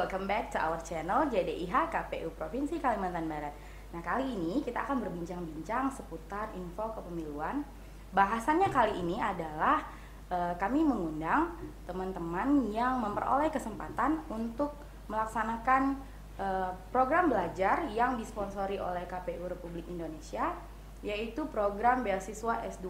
Welcome 0.00 0.24
back 0.24 0.48
to 0.48 0.58
our 0.64 0.80
channel 0.80 1.28
JDIH 1.28 1.92
KPU 1.92 2.32
Provinsi 2.32 2.80
Kalimantan 2.80 3.28
Barat. 3.28 3.52
Nah 3.92 4.00
kali 4.00 4.32
ini 4.32 4.64
kita 4.64 4.88
akan 4.88 5.04
berbincang-bincang 5.04 5.92
seputar 5.92 6.48
info 6.56 6.88
kepemiluan. 6.96 7.60
Bahasannya 8.08 8.72
kali 8.72 8.96
ini 8.96 9.20
adalah 9.20 9.84
e, 10.32 10.56
kami 10.56 10.88
mengundang 10.88 11.52
teman-teman 11.84 12.72
yang 12.72 12.96
memperoleh 12.96 13.52
kesempatan 13.52 14.24
untuk 14.32 14.72
melaksanakan 15.12 16.00
e, 16.40 16.72
program 16.88 17.28
belajar 17.28 17.84
yang 17.92 18.16
disponsori 18.16 18.80
oleh 18.80 19.04
KPU 19.04 19.52
Republik 19.52 19.84
Indonesia 19.84 20.56
yaitu 21.04 21.44
program 21.52 22.00
beasiswa 22.00 22.60
S2 22.72 22.88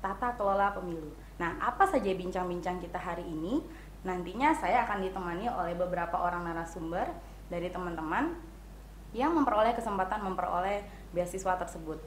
Tata 0.00 0.32
Kelola 0.36 0.72
Pemilu. 0.72 1.08
Nah, 1.36 1.56
apa 1.60 1.88
saja 1.88 2.12
bincang-bincang 2.16 2.80
kita 2.80 2.96
hari 2.96 3.24
ini? 3.24 3.60
Nantinya 4.06 4.54
saya 4.54 4.86
akan 4.86 5.02
ditemani 5.02 5.50
oleh 5.50 5.74
beberapa 5.74 6.14
orang 6.14 6.46
narasumber 6.46 7.10
dari 7.50 7.66
teman-teman 7.74 8.38
yang 9.10 9.34
memperoleh 9.34 9.74
kesempatan 9.74 10.22
memperoleh 10.22 10.86
beasiswa 11.10 11.58
tersebut. 11.58 11.98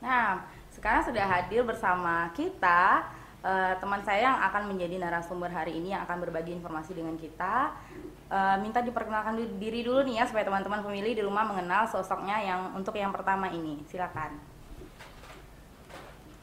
Nah, 0.00 0.48
sekarang 0.72 1.04
sudah 1.04 1.28
hadir 1.28 1.60
bersama 1.60 2.32
kita 2.32 3.04
uh, 3.44 3.76
teman 3.76 4.00
saya 4.00 4.32
yang 4.32 4.38
akan 4.48 4.72
menjadi 4.72 4.96
narasumber 4.96 5.52
hari 5.52 5.76
ini 5.76 5.92
yang 5.92 6.08
akan 6.08 6.24
berbagi 6.24 6.56
informasi 6.56 6.96
dengan 6.96 7.20
kita. 7.20 7.76
Uh, 8.30 8.56
minta 8.64 8.80
diperkenalkan 8.80 9.36
diri 9.60 9.84
dulu 9.84 10.06
nih 10.08 10.22
ya 10.22 10.24
supaya 10.24 10.46
teman-teman 10.46 10.80
pemilih 10.80 11.12
di 11.18 11.22
rumah 11.26 11.44
mengenal 11.44 11.84
sosoknya 11.84 12.40
yang 12.40 12.60
untuk 12.72 12.96
yang 12.96 13.12
pertama 13.12 13.52
ini. 13.52 13.84
Silakan. 13.84 14.40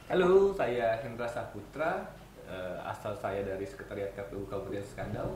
Halo, 0.08 0.56
saya 0.56 0.96
Hendra 1.04 1.28
Saputra, 1.28 2.17
uh, 2.48 2.80
asal 2.88 3.12
saya 3.12 3.44
dari 3.44 3.62
Sekretariat 3.68 4.16
KPU 4.16 4.48
Kabupaten 4.48 4.82
Skandal. 4.82 5.28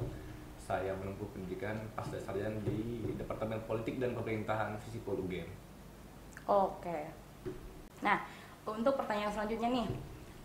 Saya 0.56 0.94
menempuh 0.96 1.28
pendidikan 1.34 1.77
pasca 1.92 2.16
sarjana 2.16 2.56
di 2.64 3.02
Departemen 3.19 3.60
Politik 3.69 3.98
dan 4.00 4.16
Pemerintahan 4.16 4.78
Visipol 4.80 5.20
UGM. 5.27 5.50
Oke. 6.48 7.12
Nah, 8.02 8.22
untuk 8.64 8.94
pertanyaan 8.98 9.34
selanjutnya 9.34 9.69
nih, 9.69 9.88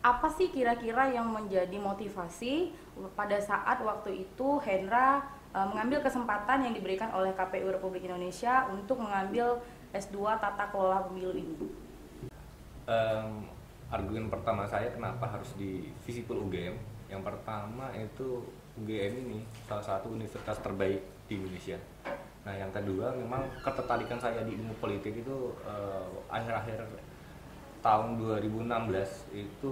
apa 0.01 0.27
sih 0.29 0.49
kira-kira 0.49 1.09
yang 1.09 1.29
menjadi 1.29 1.77
motivasi 1.77 2.73
pada 3.13 3.37
saat 3.41 3.81
waktu 3.81 4.25
itu 4.25 4.57
Hendra 4.61 5.25
uh, 5.53 5.65
mengambil 5.69 6.01
kesempatan 6.05 6.65
yang 6.65 6.73
diberikan 6.73 7.09
oleh 7.13 7.33
KPU 7.33 7.73
Republik 7.73 8.05
Indonesia 8.05 8.69
untuk 8.69 9.01
mengambil 9.01 9.61
S2 9.93 10.37
Tata 10.37 10.69
Kelola 10.69 11.05
Pemilu 11.05 11.33
ini? 11.33 11.55
Um, 12.87 13.56
argumen 13.87 14.27
pertama 14.27 14.67
saya 14.67 14.91
kenapa 14.91 15.23
harus 15.31 15.55
di 15.55 15.87
Visipol 16.03 16.43
UGM 16.43 16.75
yang 17.07 17.23
pertama 17.23 17.87
itu 17.95 18.43
UGM 18.77 19.13
ini 19.27 19.39
salah 19.63 19.81
satu 19.81 20.11
universitas 20.11 20.59
terbaik 20.59 21.01
di 21.25 21.39
Indonesia. 21.39 21.79
Nah 22.43 22.55
yang 22.55 22.71
kedua 22.71 23.15
memang 23.15 23.47
ketertarikan 23.63 24.19
saya 24.19 24.43
di 24.43 24.59
ilmu 24.59 24.75
politik 24.77 25.23
itu 25.23 25.55
uh, 25.63 26.07
akhir-akhir 26.27 26.83
tahun 27.81 28.19
2016 28.43 28.67
itu 29.33 29.71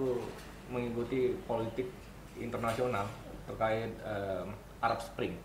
mengikuti 0.71 1.35
politik 1.45 1.91
internasional 2.39 3.05
terkait 3.45 3.91
uh, 4.01 4.47
Arab 4.79 4.99
Spring. 5.03 5.35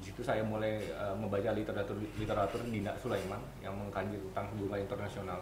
Di 0.00 0.10
situ 0.10 0.24
saya 0.24 0.42
mulai 0.42 0.80
uh, 0.96 1.14
membaca 1.14 1.52
literatur 1.54 1.96
literatur 2.16 2.60
Dina 2.66 2.96
Sulaiman 2.98 3.40
yang 3.60 3.76
mengkaji 3.76 4.16
tentang 4.32 4.48
hubungan 4.56 4.80
internasional 4.80 5.40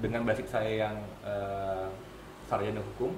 dengan 0.00 0.24
basic 0.24 0.48
saya 0.48 0.88
yang 0.88 0.96
uh, 1.26 1.90
sarjana 2.48 2.80
hukum 2.94 3.12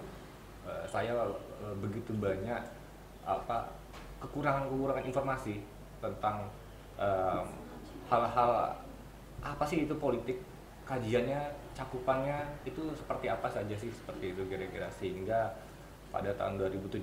uh, 0.66 0.84
saya 0.90 1.14
uh, 1.14 1.74
begitu 1.78 2.10
banyak 2.16 2.60
apa 3.24 3.70
kekurangan-kekurangan 4.20 5.04
informasi 5.04 5.60
tentang 6.00 6.48
hal-hal 8.08 8.50
uh, 8.52 8.72
apa 9.44 9.64
sih 9.68 9.84
itu 9.84 9.94
politik 9.98 10.40
kajiannya 10.84 11.40
cakupannya 11.74 12.44
itu 12.62 12.92
seperti 12.94 13.26
apa 13.28 13.48
saja 13.50 13.74
sih 13.74 13.90
seperti 13.90 14.32
itu 14.36 14.42
kira-kira. 14.46 14.88
Sehingga 14.94 15.52
pada 16.12 16.30
tahun 16.38 16.62
2017 16.78 17.02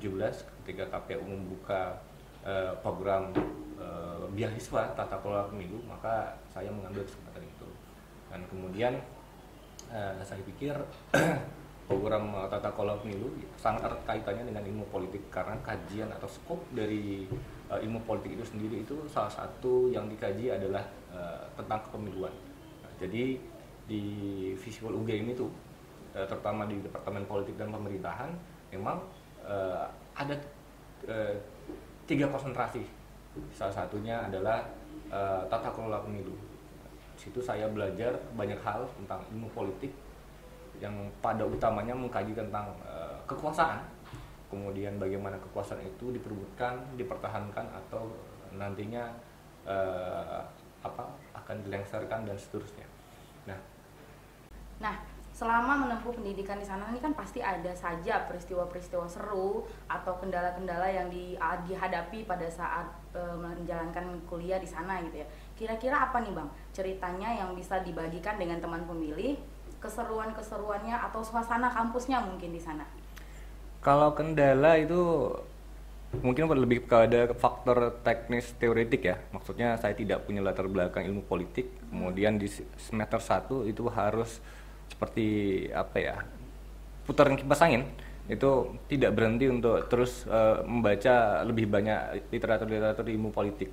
ketika 0.63 0.87
KPU 0.87 1.25
membuka 1.27 1.99
uh, 2.47 2.73
program 2.79 3.35
uh, 3.75 4.25
beasiswa 4.31 4.95
tata 4.95 5.19
kelola 5.19 5.51
pemilu 5.51 5.83
maka 5.85 6.39
saya 6.53 6.71
mengambil 6.71 7.03
kesempatan 7.03 7.43
itu. 7.43 7.67
Dan 8.31 8.41
kemudian 8.47 8.93
uh, 9.91 10.23
saya 10.23 10.41
pikir 10.47 10.73
program 11.91 12.31
tata 12.47 12.71
kelola 12.71 12.95
pemilu 13.03 13.35
sangat 13.59 13.83
erat 13.83 14.01
kaitannya 14.07 14.47
dengan 14.47 14.63
ilmu 14.63 14.85
politik 14.87 15.27
karena 15.27 15.59
kajian 15.59 16.07
atau 16.07 16.29
skop 16.31 16.63
dari 16.71 17.27
uh, 17.67 17.75
ilmu 17.75 17.99
politik 18.07 18.39
itu 18.39 18.45
sendiri 18.47 18.87
itu 18.87 18.95
salah 19.11 19.29
satu 19.29 19.91
yang 19.91 20.07
dikaji 20.07 20.55
adalah 20.55 20.81
uh, 21.11 21.43
tentang 21.59 21.83
kepemiluan. 21.91 22.31
Nah, 22.79 22.91
jadi 22.95 23.35
di 23.91 24.03
visual 24.55 24.95
UGM 25.03 25.35
itu 25.35 25.51
uh, 26.15 26.23
terutama 26.23 26.63
di 26.63 26.79
Departemen 26.79 27.27
Politik 27.27 27.59
dan 27.59 27.75
Pemerintahan 27.75 28.31
memang 28.71 29.03
uh, 29.43 29.83
ada 30.15 30.35
uh, 31.11 31.35
tiga 32.07 32.31
konsentrasi. 32.31 32.87
Salah 33.51 33.71
satunya 33.71 34.27
adalah 34.27 34.63
uh, 35.11 35.43
tata 35.51 35.71
kelola 35.71 36.03
pemilu 36.03 36.50
situ 37.21 37.37
saya 37.37 37.69
belajar 37.69 38.17
banyak 38.33 38.57
hal 38.65 38.81
tentang 38.97 39.21
ilmu 39.29 39.45
politik 39.53 39.93
yang 40.81 40.97
pada 41.21 41.45
utamanya 41.45 41.93
mengkaji 41.93 42.33
tentang 42.33 42.73
uh, 42.81 43.13
kekuasaan. 43.29 43.85
Kemudian 44.49 44.97
bagaimana 44.97 45.37
kekuasaan 45.37 45.85
itu 45.85 46.09
diperbutkan 46.09 46.81
dipertahankan 46.97 47.69
atau 47.85 48.09
nantinya 48.57 49.13
uh, 49.69 50.41
apa 50.81 51.05
akan 51.37 51.61
dilengsarkan 51.61 52.25
dan 52.25 52.35
seterusnya. 52.35 52.89
Nah. 53.45 53.59
Nah 54.81 54.95
selama 55.31 55.87
menempuh 55.87 56.13
pendidikan 56.13 56.59
di 56.59 56.67
sana 56.67 56.85
ini 56.93 57.01
kan 57.01 57.17
pasti 57.17 57.41
ada 57.41 57.73
saja 57.73 58.29
peristiwa-peristiwa 58.29 59.09
seru 59.09 59.65
atau 59.89 60.13
kendala-kendala 60.21 60.85
yang 60.85 61.07
di, 61.09 61.33
dihadapi 61.65 62.29
pada 62.29 62.45
saat 62.45 62.85
e, 63.09 63.21
menjalankan 63.39 64.21
kuliah 64.29 64.61
di 64.61 64.69
sana 64.69 65.01
gitu 65.01 65.23
ya. 65.23 65.27
Kira-kira 65.61 66.09
apa 66.09 66.25
nih 66.25 66.33
bang 66.33 66.49
ceritanya 66.73 67.29
yang 67.37 67.53
bisa 67.53 67.77
dibagikan 67.85 68.41
dengan 68.41 68.57
teman 68.57 68.81
pemilih, 68.89 69.37
keseruan-keseruannya 69.77 70.97
atau 71.05 71.21
suasana 71.21 71.69
kampusnya 71.69 72.17
mungkin 72.17 72.49
di 72.49 72.57
sana? 72.57 72.81
Kalau 73.85 74.17
kendala 74.17 74.81
itu 74.81 75.29
mungkin 76.25 76.49
lebih 76.49 76.89
kepada 76.89 77.29
faktor 77.37 77.93
teknis 78.01 78.57
teoretik 78.57 79.05
ya. 79.05 79.21
Maksudnya 79.29 79.77
saya 79.77 79.93
tidak 79.93 80.25
punya 80.25 80.41
latar 80.41 80.65
belakang 80.65 81.05
ilmu 81.05 81.29
politik. 81.29 81.69
Kemudian 81.93 82.41
di 82.41 82.49
semester 82.81 83.21
1 83.21 83.69
itu 83.69 83.85
harus 83.93 84.41
seperti 84.89 85.69
apa 85.77 85.97
ya 86.01 86.15
putaran 87.05 87.37
kipas 87.37 87.61
angin 87.61 87.85
itu 88.25 88.75
tidak 88.89 89.13
berhenti 89.13 89.45
untuk 89.45 89.85
terus 89.87 90.25
uh, 90.25 90.65
membaca 90.65 91.45
lebih 91.45 91.69
banyak 91.69 92.25
literatur-literatur 92.33 93.05
ilmu 93.05 93.29
politik. 93.29 93.69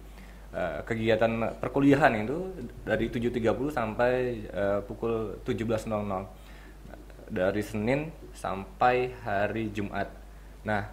Uh, 0.48 0.80
kegiatan 0.88 1.28
perkuliahan 1.60 2.24
itu 2.24 2.40
dari 2.80 3.12
7.30 3.12 3.68
sampai 3.68 4.12
uh, 4.48 4.80
pukul 4.80 5.36
17.00 5.44 5.92
dari 7.28 7.60
Senin 7.60 8.08
sampai 8.32 9.12
hari 9.22 9.68
Jumat. 9.70 10.08
Nah, 10.64 10.88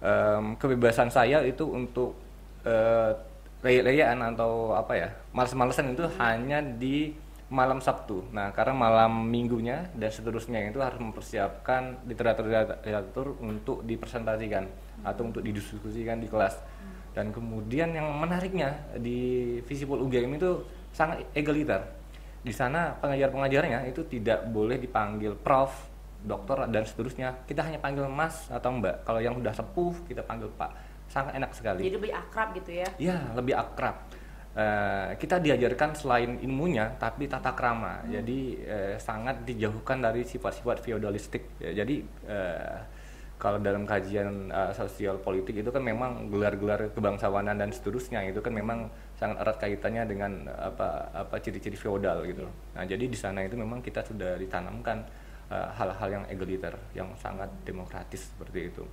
um, 0.00 0.56
kebebasan 0.56 1.12
saya 1.12 1.44
itu 1.44 1.68
untuk 1.68 2.16
uh, 2.64 3.12
raya-rayaan 3.60 4.34
atau 4.34 4.72
apa 4.72 4.92
ya, 4.96 5.08
males-malesan 5.34 5.92
itu 5.92 6.08
hanya 6.18 6.62
di 6.64 7.12
malam 7.48 7.80
Sabtu. 7.80 8.28
Nah, 8.30 8.52
karena 8.52 8.76
malam 8.76 9.24
minggunya 9.24 9.88
dan 9.96 10.12
seterusnya 10.12 10.68
itu 10.68 10.84
harus 10.84 11.00
mempersiapkan 11.00 12.04
literatur-literatur 12.04 13.40
untuk 13.40 13.82
dipresentasikan 13.88 14.68
atau 15.00 15.22
untuk 15.32 15.40
didiskusikan 15.40 16.20
di 16.20 16.28
kelas. 16.28 16.60
Dan 17.18 17.34
kemudian 17.34 17.90
yang 17.90 18.14
menariknya 18.14 18.78
di 18.94 19.58
Visipol 19.66 20.06
UGM 20.06 20.38
itu 20.38 20.62
sangat 20.94 21.26
egaliter. 21.34 21.82
Di 22.46 22.54
sana 22.54 22.94
pengajar-pengajarnya 23.02 23.90
itu 23.90 24.06
tidak 24.06 24.46
boleh 24.54 24.78
dipanggil 24.78 25.34
prof, 25.34 25.74
dokter 26.22 26.70
dan 26.70 26.86
seterusnya. 26.86 27.42
Kita 27.42 27.66
hanya 27.66 27.82
panggil 27.82 28.06
mas 28.06 28.46
atau 28.46 28.70
mbak. 28.70 29.02
Kalau 29.02 29.18
yang 29.18 29.34
sudah 29.34 29.50
sepuh 29.50 30.06
kita 30.06 30.22
panggil 30.22 30.46
pak. 30.54 30.70
Sangat 31.10 31.34
enak 31.34 31.50
sekali. 31.58 31.82
Jadi 31.82 31.98
lebih 31.98 32.12
akrab 32.14 32.54
gitu 32.54 32.70
ya? 32.70 32.86
Iya, 33.02 33.18
lebih 33.34 33.58
akrab 33.58 33.98
Uh, 34.58 35.14
kita 35.22 35.38
diajarkan 35.38 35.94
selain 35.94 36.40
ilmunya 36.42 36.90
tapi 36.98 37.30
tata 37.30 37.54
krama 37.54 38.02
hmm. 38.02 38.10
jadi 38.10 38.40
uh, 38.66 38.94
sangat 38.98 39.46
dijauhkan 39.46 40.02
dari 40.02 40.26
sifat-sifat 40.26 40.82
feodalistik 40.82 41.62
ya, 41.62 41.84
jadi 41.84 42.02
uh, 42.26 42.80
kalau 43.38 43.62
dalam 43.62 43.86
kajian 43.86 44.50
uh, 44.50 44.74
sosial 44.74 45.22
politik 45.22 45.62
itu 45.62 45.70
kan 45.70 45.78
memang 45.78 46.26
gelar-gelar 46.26 46.90
kebangsawanan 46.90 47.54
dan 47.54 47.70
seterusnya 47.70 48.26
itu 48.26 48.42
kan 48.42 48.50
memang 48.50 48.90
sangat 49.14 49.38
erat 49.46 49.56
kaitannya 49.62 50.02
dengan 50.10 50.32
apa 50.50 51.14
apa 51.14 51.38
ciri-ciri 51.38 51.78
feodal 51.78 52.26
gitu. 52.26 52.44
Nah 52.74 52.82
jadi 52.82 53.06
di 53.06 53.14
sana 53.14 53.46
itu 53.46 53.54
memang 53.54 53.78
kita 53.78 54.02
sudah 54.02 54.34
ditanamkan 54.34 55.06
hal-hal 55.48 56.08
uh, 56.10 56.14
yang 56.20 56.24
egaliter 56.28 56.74
yang 56.92 57.08
sangat 57.14 57.48
demokratis 57.62 58.26
seperti 58.34 58.74
itu. 58.74 58.84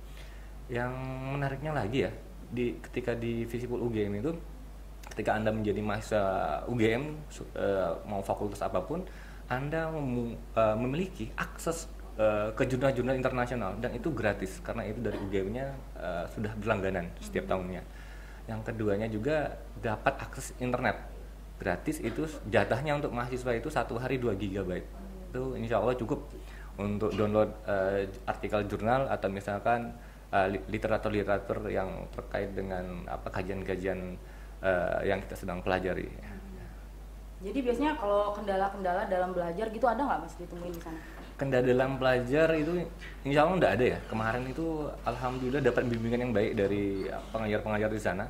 Yang 0.70 0.94
menariknya 1.34 1.72
lagi 1.74 2.06
ya 2.06 2.12
di 2.46 2.78
ketika 2.78 3.18
di 3.18 3.42
visible 3.44 3.82
UGM 3.82 4.22
itu 4.22 4.30
ketika 5.10 5.38
anda 5.38 5.50
menjadi 5.50 5.80
mahasiswa 5.82 6.22
UGM 6.70 7.02
uh, 7.58 7.98
mau 8.06 8.22
fakultas 8.22 8.62
apa 8.62 8.82
pun 8.82 9.02
anda 9.46 9.90
mem, 9.94 10.34
uh, 10.58 10.74
memiliki 10.74 11.30
akses 11.38 11.86
uh, 12.16 12.48
ke 12.52 12.64
jurnal-jurnal 12.68 13.16
internasional 13.16 13.76
dan 13.80 13.92
itu 13.96 14.12
gratis 14.12 14.60
karena 14.60 14.84
itu 14.88 14.98
dari 15.00 15.16
UGM-nya 15.20 15.66
uh, 15.96 16.24
sudah 16.32 16.52
berlangganan 16.58 17.12
setiap 17.20 17.48
tahunnya. 17.48 17.84
Yang 18.46 18.60
keduanya 18.72 19.08
juga 19.10 19.58
dapat 19.80 20.14
akses 20.22 20.56
internet 20.58 20.96
gratis 21.56 22.00
itu 22.04 22.28
jatahnya 22.52 23.00
untuk 23.00 23.16
mahasiswa 23.16 23.56
itu 23.56 23.72
satu 23.72 23.96
hari 23.96 24.20
2 24.20 24.36
GB 24.36 24.70
itu 25.32 25.42
insya 25.56 25.80
Allah 25.80 25.96
cukup 25.96 26.28
untuk 26.76 27.12
download 27.16 27.48
uh, 27.64 28.04
artikel 28.28 28.68
jurnal 28.68 29.08
atau 29.08 29.28
misalkan 29.32 29.96
literatur-literatur 30.68 31.64
yang 31.72 32.04
terkait 32.12 32.52
dengan 32.52 33.08
apa 33.08 33.32
kajian-kajian 33.32 34.20
uh, 34.60 35.00
yang 35.00 35.22
kita 35.24 35.32
sedang 35.32 35.64
pelajari. 35.64 36.12
Jadi 37.40 37.58
biasanya 37.60 37.96
kalau 37.96 38.32
kendala-kendala 38.32 39.08
dalam 39.08 39.32
belajar 39.32 39.68
gitu 39.68 39.86
ada 39.88 40.00
nggak 40.00 40.20
mas 40.24 40.34
ditemuin 40.36 40.72
di 40.72 40.82
sana? 40.82 41.00
Kendala 41.36 41.68
dalam 41.68 42.00
belajar 42.00 42.48
itu 42.56 42.80
insya 43.20 43.44
Allah 43.44 43.56
nggak 43.60 43.72
ada 43.76 43.86
ya. 43.92 43.98
Kemarin 44.08 44.44
itu 44.48 44.88
alhamdulillah 45.04 45.60
dapat 45.60 45.84
bimbingan 45.84 46.20
yang 46.28 46.32
baik 46.32 46.52
dari 46.56 47.04
pengajar-pengajar 47.32 47.90
di 47.92 48.00
sana. 48.00 48.24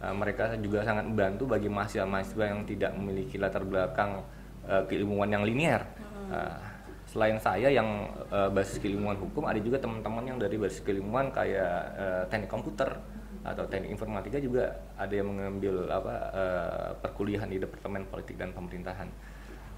Uh, 0.00 0.16
mereka 0.16 0.50
juga 0.58 0.82
sangat 0.82 1.06
membantu 1.06 1.46
bagi 1.46 1.70
mahasiswa-mahasiswa 1.70 2.44
yang 2.50 2.60
tidak 2.66 2.90
memiliki 2.98 3.36
latar 3.38 3.62
belakang 3.62 4.26
uh, 4.66 4.82
keilmuan 4.90 5.30
yang 5.30 5.46
linier. 5.46 5.86
Uh, 6.26 6.58
selain 7.06 7.38
saya 7.38 7.70
yang 7.70 8.10
uh, 8.30 8.50
basis 8.50 8.82
keilmuan 8.82 9.14
hukum, 9.18 9.46
ada 9.46 9.58
juga 9.62 9.78
teman-teman 9.78 10.34
yang 10.34 10.38
dari 10.38 10.58
basis 10.58 10.82
keilmuan 10.82 11.30
kayak 11.30 11.74
uh, 11.98 12.22
teknik 12.30 12.50
komputer 12.50 12.98
atau 13.40 13.64
teknik 13.66 13.96
informatika 13.96 14.36
juga 14.36 14.68
ada 15.00 15.14
yang 15.16 15.32
mengambil 15.32 15.88
apa 15.88 16.14
uh, 16.30 16.88
perkuliahan 17.00 17.48
di 17.48 17.56
departemen 17.56 18.04
politik 18.04 18.36
dan 18.36 18.52
pemerintahan 18.52 19.08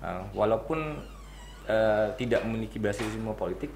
uh, 0.02 0.26
walaupun 0.34 0.98
uh, 1.68 2.14
tidak 2.16 2.42
memiliki 2.46 2.78
basis 2.82 3.06
ilmu 3.18 3.34
politik 3.34 3.70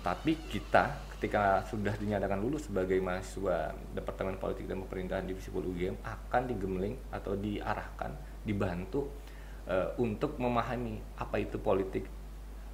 tapi 0.00 0.40
kita 0.48 1.12
ketika 1.20 1.60
sudah 1.68 1.92
dinyatakan 2.00 2.40
lulus 2.40 2.66
sebagai 2.66 2.96
mahasiswa 2.98 3.76
departemen 3.92 4.40
politik 4.40 4.64
dan 4.64 4.80
pemerintahan 4.82 5.28
divisi 5.28 5.52
UGM 5.52 6.00
akan 6.00 6.42
digemling 6.48 6.96
atau 7.12 7.36
diarahkan 7.36 8.16
dibantu 8.42 9.06
uh, 9.68 9.92
untuk 10.00 10.40
memahami 10.40 10.98
apa 11.20 11.36
itu 11.38 11.60
politik 11.60 12.08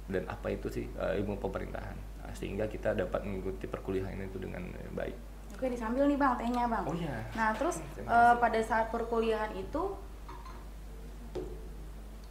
dan 0.09 0.25
apa 0.25 0.49
itu 0.49 0.71
sih 0.71 0.87
uh, 0.97 1.13
ilmu 1.13 1.37
pemerintahan 1.37 1.93
nah, 2.23 2.33
sehingga 2.33 2.65
kita 2.65 2.97
dapat 2.97 3.21
mengikuti 3.27 3.69
perkuliahan 3.69 4.17
itu 4.17 4.39
dengan 4.41 4.65
baik 4.95 5.29
Oke 5.59 5.75
disambil 5.75 6.07
nih 6.07 6.15
bang 6.15 6.33
tehnya 6.39 6.71
bang. 6.71 6.85
Oh 6.87 6.95
iya. 6.95 7.19
Nah 7.35 7.51
terus 7.51 7.83
uh, 8.07 8.31
pada 8.39 8.63
saat 8.63 8.95
perkuliahan 8.95 9.51
itu 9.59 9.91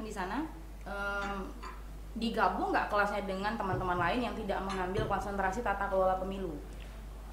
di 0.01 0.09
sana 0.09 0.49
um, 0.89 1.45
digabung 2.19 2.75
nggak 2.75 2.91
kelasnya 2.91 3.23
dengan 3.25 3.55
teman-teman 3.55 3.99
lain 3.99 4.31
yang 4.31 4.35
tidak 4.35 4.59
mengambil 4.67 5.07
konsentrasi 5.07 5.63
tata 5.63 5.87
kelola 5.87 6.19
pemilu? 6.19 6.53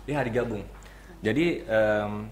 Iya 0.05 0.21
digabung. 0.21 0.61
Jadi 1.25 1.65
um, 1.65 2.29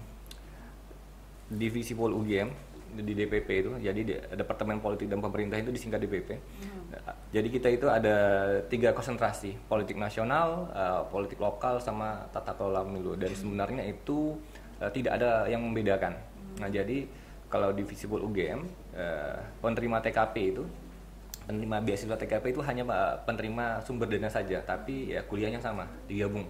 divisi 1.50 1.92
Pol 1.92 2.14
UGM 2.14 2.48
di 2.94 3.12
DPP 3.18 3.48
itu 3.50 3.70
jadi 3.82 4.00
di, 4.06 4.14
Departemen 4.38 4.78
Politik 4.78 5.10
dan 5.10 5.18
Pemerintah 5.18 5.58
itu 5.58 5.74
disingkat 5.74 5.98
DPP 6.06 6.30
hmm. 6.38 6.94
jadi 7.34 7.48
kita 7.50 7.68
itu 7.74 7.86
ada 7.90 8.16
tiga 8.70 8.94
konsentrasi 8.94 9.58
politik 9.66 9.98
nasional 9.98 10.70
uh, 10.70 11.02
politik 11.10 11.42
lokal 11.42 11.82
sama 11.82 12.30
tata 12.30 12.54
kelola 12.54 12.86
pemilu 12.86 13.18
dan 13.18 13.34
sebenarnya 13.34 13.82
itu 13.82 14.38
uh, 14.78 14.90
tidak 14.94 15.18
ada 15.18 15.50
yang 15.50 15.58
membedakan 15.66 16.14
hmm. 16.14 16.62
nah 16.62 16.70
jadi 16.70 17.10
kalau 17.50 17.74
di 17.74 17.82
Visible 17.82 18.22
UGM 18.22 18.62
uh, 18.94 19.42
penerima 19.58 19.98
TKP 19.98 20.34
itu 20.54 20.64
penerima 21.44 21.76
beasiswa 21.84 22.16
TKP 22.16 22.56
itu 22.56 22.62
hanya 22.64 22.84
penerima 23.24 23.80
sumber 23.84 24.08
dana 24.08 24.28
saja 24.32 24.60
tapi 24.64 25.12
ya 25.12 25.20
kuliahnya 25.24 25.60
sama 25.60 25.84
digabung 26.08 26.48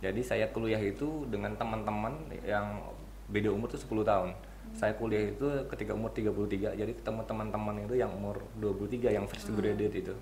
jadi 0.00 0.20
saya 0.24 0.46
kuliah 0.48 0.80
itu 0.80 1.28
dengan 1.28 1.52
teman-teman 1.58 2.14
yang 2.46 2.80
beda 3.28 3.52
umur 3.52 3.70
tuh 3.70 3.80
10 3.80 4.06
tahun 4.06 4.30
saya 4.70 4.94
kuliah 4.94 5.34
itu 5.34 5.46
ketika 5.66 5.92
umur 5.92 6.14
33 6.14 6.78
jadi 6.78 6.92
ketemu 6.94 7.20
teman-teman 7.26 7.74
itu 7.84 7.94
yang 7.98 8.10
umur 8.14 8.38
23 8.62 9.16
yang 9.16 9.26
fresh 9.26 9.50
hmm. 9.50 9.58
graduate 9.58 9.96
itu 9.98 10.14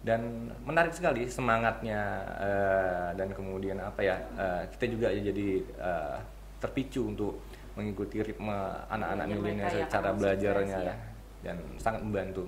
dan 0.00 0.48
menarik 0.64 0.96
sekali 0.96 1.28
semangatnya 1.28 2.24
uh, 2.40 3.08
dan 3.12 3.28
kemudian 3.36 3.76
apa 3.76 4.00
ya 4.00 4.16
uh, 4.36 4.64
kita 4.72 4.84
juga 4.96 5.12
jadi 5.12 5.60
uh, 5.76 6.16
terpicu 6.56 7.04
untuk 7.04 7.36
mengikuti 7.76 8.20
ritme 8.24 8.56
anak-anak 8.88 9.26
ya, 9.28 9.34
milenial 9.36 9.70
secara 9.72 10.10
belajarnya 10.16 10.78
ya. 10.84 10.94
dan 11.44 11.56
sangat 11.80 12.00
membantu. 12.04 12.44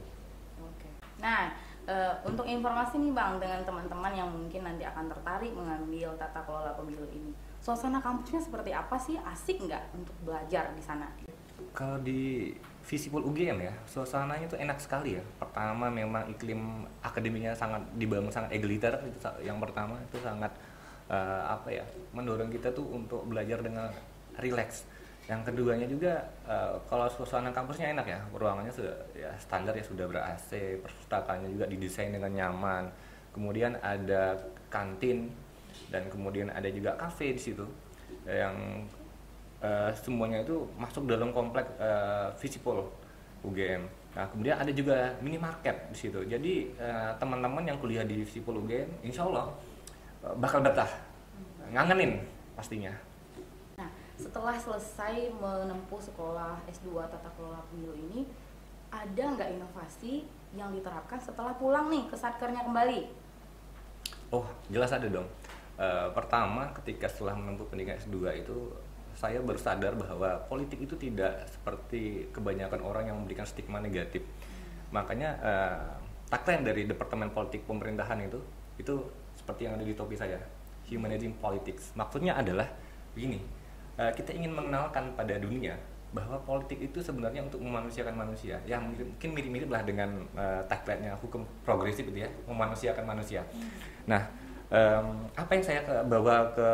Nah, 1.23 1.55
uh, 1.87 2.15
untuk 2.27 2.43
informasi 2.43 2.99
nih 2.99 3.15
Bang 3.15 3.39
dengan 3.39 3.63
teman-teman 3.63 4.13
yang 4.13 4.29
mungkin 4.29 4.67
nanti 4.67 4.83
akan 4.83 5.07
tertarik 5.07 5.55
mengambil 5.55 6.11
tata 6.19 6.43
kelola 6.43 6.75
pemilu 6.75 7.07
ini 7.15 7.31
suasana 7.63 8.03
kampusnya 8.03 8.43
seperti 8.43 8.75
apa 8.75 8.99
sih? 8.99 9.15
Asik 9.23 9.63
nggak 9.63 9.95
untuk 9.95 10.17
belajar 10.27 10.75
di 10.75 10.83
sana? 10.83 11.07
Kalau 11.73 12.03
di 12.03 12.51
Visible 12.83 13.23
UGM 13.23 13.63
ya 13.63 13.73
suasananya 13.87 14.51
itu 14.51 14.59
enak 14.59 14.83
sekali 14.83 15.15
ya. 15.15 15.23
Pertama 15.39 15.87
memang 15.87 16.27
iklim 16.27 16.83
akademinya 16.99 17.55
sangat 17.55 17.87
dibangun 17.95 18.35
sangat 18.35 18.51
egaliter. 18.51 18.99
Itu 19.07 19.31
yang 19.47 19.63
pertama 19.63 19.95
itu 20.03 20.19
sangat 20.19 20.51
uh, 21.07 21.47
apa 21.47 21.71
ya 21.71 21.87
mendorong 22.11 22.51
kita 22.51 22.75
tuh 22.75 22.91
untuk 22.91 23.23
belajar 23.31 23.63
dengan 23.63 23.87
rileks 24.43 24.91
yang 25.31 25.41
keduanya 25.47 25.87
juga 25.87 26.19
uh, 26.49 26.75
kalau 26.91 27.07
suasana 27.07 27.55
kampusnya 27.55 27.95
enak 27.95 28.07
ya 28.07 28.19
ruangannya 28.35 28.75
sudah 28.75 28.97
ya 29.15 29.31
standar 29.39 29.71
ya 29.71 29.85
sudah 29.87 30.05
ber 30.11 30.19
AC 30.19 30.83
perpustakaannya 30.83 31.49
juga 31.55 31.71
didesain 31.71 32.11
dengan 32.11 32.35
nyaman 32.35 32.91
kemudian 33.31 33.79
ada 33.79 34.35
kantin 34.67 35.31
dan 35.89 36.11
kemudian 36.11 36.51
ada 36.51 36.67
juga 36.69 36.99
kafe 36.99 37.39
di 37.39 37.41
situ 37.41 37.65
yang 38.27 38.85
uh, 39.63 39.91
semuanya 39.95 40.43
itu 40.43 40.67
masuk 40.77 41.07
dalam 41.09 41.31
komplek 41.31 41.65
uh, 41.79 42.31
Visipol 42.39 42.87
UGM. 43.43 43.83
Nah 44.13 44.29
kemudian 44.29 44.61
ada 44.61 44.71
juga 44.71 45.17
minimarket 45.25 45.91
di 45.91 45.99
situ. 45.99 46.21
Jadi 46.27 46.71
uh, 46.79 47.15
teman-teman 47.17 47.65
yang 47.65 47.79
kuliah 47.81 48.05
di 48.05 48.23
Visipol 48.23 48.63
UGM, 48.63 49.07
insya 49.07 49.27
Allah 49.27 49.51
uh, 50.27 50.35
bakal 50.39 50.63
betah, 50.63 50.91
ngangenin 51.73 52.23
pastinya. 52.55 52.93
Setelah 54.23 54.55
selesai 54.55 55.35
menempuh 55.35 55.99
sekolah 55.99 56.63
S2 56.71 56.95
Tata 57.11 57.31
Kelola 57.35 57.59
Pemilu 57.67 57.99
ini, 57.99 58.23
ada 58.95 59.25
nggak 59.35 59.51
inovasi 59.59 60.23
yang 60.55 60.71
diterapkan 60.71 61.19
setelah 61.19 61.57
pulang 61.59 61.91
nih 61.91 62.07
ke 62.07 62.15
satkernya 62.15 62.63
kembali? 62.63 63.01
Oh 64.33 64.47
jelas 64.71 64.93
ada 64.95 65.09
dong 65.09 65.29
uh, 65.83 66.09
pertama 66.13 66.73
ketika 66.81 67.09
setelah 67.09 67.37
menempuh 67.37 67.67
pendidikan 67.69 67.97
S2 68.01 68.17
itu 68.39 68.57
saya 69.13 69.39
baru 69.45 69.61
sadar 69.61 69.93
bahwa 69.95 70.41
politik 70.49 70.81
itu 70.81 70.97
tidak 70.97 71.45
seperti 71.47 72.33
kebanyakan 72.33 72.81
orang 72.81 73.13
yang 73.13 73.17
memberikan 73.21 73.45
stigma 73.45 73.79
negatif. 73.79 74.25
Makanya 74.89 75.31
uh, 75.39 75.85
tagline 76.33 76.65
dari 76.65 76.83
Departemen 76.89 77.29
Politik 77.29 77.69
Pemerintahan 77.69 78.19
itu 78.25 78.41
itu 78.81 78.95
seperti 79.37 79.69
yang 79.69 79.77
ada 79.77 79.85
di 79.85 79.93
topi 79.93 80.17
saya, 80.17 80.41
Humanizing 80.89 81.37
Politics. 81.37 81.93
Maksudnya 81.93 82.41
adalah 82.41 82.67
begini, 83.13 83.37
uh, 84.03 84.11
kita 84.11 84.35
ingin 84.35 84.51
mengenalkan 84.51 85.15
pada 85.15 85.39
dunia 85.39 85.79
bahwa 86.13 86.37
politik 86.45 86.83
itu 86.83 87.01
sebenarnya 87.01 87.41
untuk 87.41 87.63
memanusiakan 87.63 88.13
manusia. 88.13 88.61
Ya 88.69 88.77
mungkin 88.77 89.31
mirip-mirip 89.33 89.71
lah 89.71 89.81
dengan 89.87 90.27
uh, 90.37 90.61
tagline-nya 90.69 91.17
hukum 91.23 91.47
progresif 91.65 92.05
itu 92.05 92.27
ya, 92.27 92.29
memanusiakan 92.45 93.07
manusia. 93.07 93.41
Nah, 94.05 94.21
um, 94.69 95.25
apa 95.33 95.51
yang 95.57 95.65
saya 95.65 95.81
bawa 96.05 96.53
ke 96.53 96.69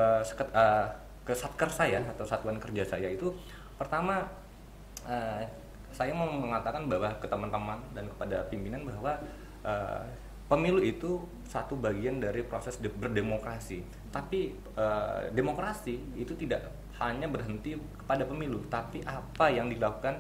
uh, 0.55 0.87
ke 1.23 1.33
satker 1.37 1.69
saya 1.69 2.01
atau 2.17 2.25
satuan 2.25 2.57
kerja 2.57 2.83
saya 2.83 3.13
itu 3.13 3.29
pertama 3.77 4.25
uh, 5.05 5.45
saya 5.93 6.15
mau 6.17 6.31
mengatakan 6.31 6.89
bahwa 6.89 7.13
ke 7.21 7.27
teman-teman 7.29 7.79
dan 7.93 8.09
kepada 8.09 8.49
pimpinan 8.49 8.81
bahwa 8.89 9.13
uh, 9.61 10.03
pemilu 10.49 10.81
itu 10.81 11.21
satu 11.45 11.77
bagian 11.77 12.17
dari 12.17 12.41
proses 12.41 12.81
de 12.81 12.89
berdemokrasi 12.89 13.85
tapi 14.09 14.57
uh, 14.81 15.29
demokrasi 15.37 16.01
itu 16.17 16.33
tidak 16.33 16.65
hanya 16.99 17.31
berhenti 17.31 17.79
kepada 17.79 18.27
pemilu 18.27 18.63
tapi 18.67 19.03
apa 19.07 19.51
yang 19.51 19.71
dilakukan 19.71 20.19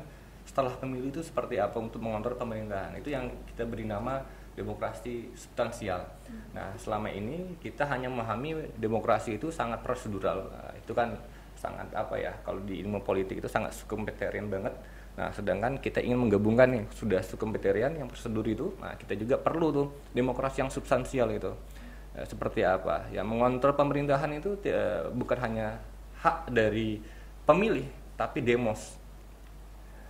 setelah 0.49 0.73
pemilu 0.80 1.12
itu 1.12 1.20
seperti 1.20 1.61
apa 1.61 1.76
untuk 1.76 2.00
mengontrol 2.00 2.38
pemerintahan 2.38 2.97
itu 2.97 3.12
yang 3.12 3.28
kita 3.52 3.68
beri 3.68 3.85
nama 3.85 4.25
demokrasi 4.58 5.30
substansial. 5.38 6.02
Nah, 6.50 6.75
selama 6.75 7.06
ini 7.14 7.54
kita 7.62 7.87
hanya 7.87 8.11
memahami 8.11 8.75
demokrasi 8.75 9.38
itu 9.38 9.54
sangat 9.54 9.87
prosedural. 9.87 10.50
Nah, 10.50 10.75
itu 10.75 10.90
kan 10.90 11.14
sangat 11.54 11.87
apa 11.94 12.18
ya? 12.18 12.35
Kalau 12.42 12.58
di 12.66 12.82
ilmu 12.82 12.99
politik 13.06 13.38
itu 13.38 13.47
sangat 13.47 13.70
sukumpeterian 13.78 14.50
banget. 14.50 14.75
Nah, 15.14 15.30
sedangkan 15.30 15.78
kita 15.78 16.02
ingin 16.02 16.26
menggabungkan 16.26 16.66
nih 16.75 16.85
sudah 16.90 17.23
sukumpeterian 17.23 17.94
yang 17.94 18.06
prosedur 18.11 18.47
itu, 18.47 18.70
nah 18.78 18.94
kita 18.94 19.18
juga 19.18 19.35
perlu 19.38 19.75
tuh 19.75 19.87
demokrasi 20.14 20.62
yang 20.62 20.70
substansial 20.70 21.30
itu. 21.30 21.54
eh, 22.16 22.25
seperti 22.26 22.64
apa 22.64 23.06
ya 23.12 23.23
mengontrol 23.23 23.76
pemerintahan 23.76 24.32
itu 24.32 24.56
eh, 24.66 25.06
bukan 25.12 25.38
hanya 25.44 25.78
hak 26.23 26.51
dari 26.51 26.99
pemilih 27.47 27.87
tapi 28.19 28.43
demos. 28.43 28.99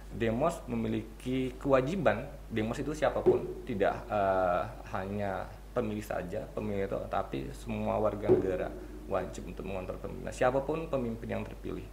Demos 0.09 0.57
memiliki 0.65 1.53
kewajiban. 1.61 2.25
Demos 2.49 2.81
itu 2.81 2.97
siapa 2.97 3.21
pun 3.21 3.45
tidak 3.69 3.93
uh, 4.09 4.65
hanya 4.97 5.45
pemilih 5.79 6.03
saja 6.03 6.43
pemilih 6.59 6.91
itu 6.91 6.99
tapi 7.07 7.39
semua 7.55 8.03
warga 8.03 8.27
negara 8.27 8.67
wajib 9.07 9.47
untuk 9.47 9.63
mengontrol 9.63 10.03
pemimpin 10.03 10.35
siapa 10.35 10.59
pun 10.67 10.91
pemimpin 10.91 11.39
yang 11.39 11.47
terpilih 11.47 11.87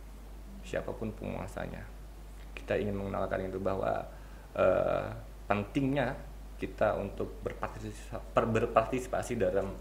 siapa 0.65 0.89
pun 0.89 1.13
penguasanya 1.13 1.85
kita 2.57 2.81
ingin 2.81 2.97
mengenalkan 2.97 3.45
itu 3.45 3.61
bahwa 3.61 4.01
uh, 4.57 5.05
pentingnya 5.45 6.17
kita 6.57 6.97
untuk 6.97 7.29
berpartisipasi, 7.43 8.15
berpartisipasi 8.33 9.33
dalam 9.35 9.75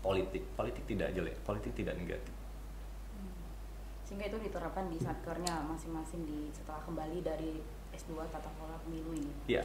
politik. 0.00 0.42
Politik 0.56 0.88
tidak 0.88 1.12
jelek 1.14 1.36
politik 1.46 1.70
tidak 1.76 1.94
negatif 2.00 2.39
sehingga 4.10 4.26
itu 4.26 4.50
diterapkan 4.50 4.90
di 4.90 4.98
satkernya 4.98 5.62
masing-masing 5.70 6.26
di 6.26 6.50
setelah 6.50 6.82
kembali 6.82 7.22
dari 7.22 7.62
S2 7.94 8.18
tata 8.26 8.50
kelola 8.58 8.74
pemilu 8.82 9.14
ini. 9.14 9.30
Iya, 9.46 9.62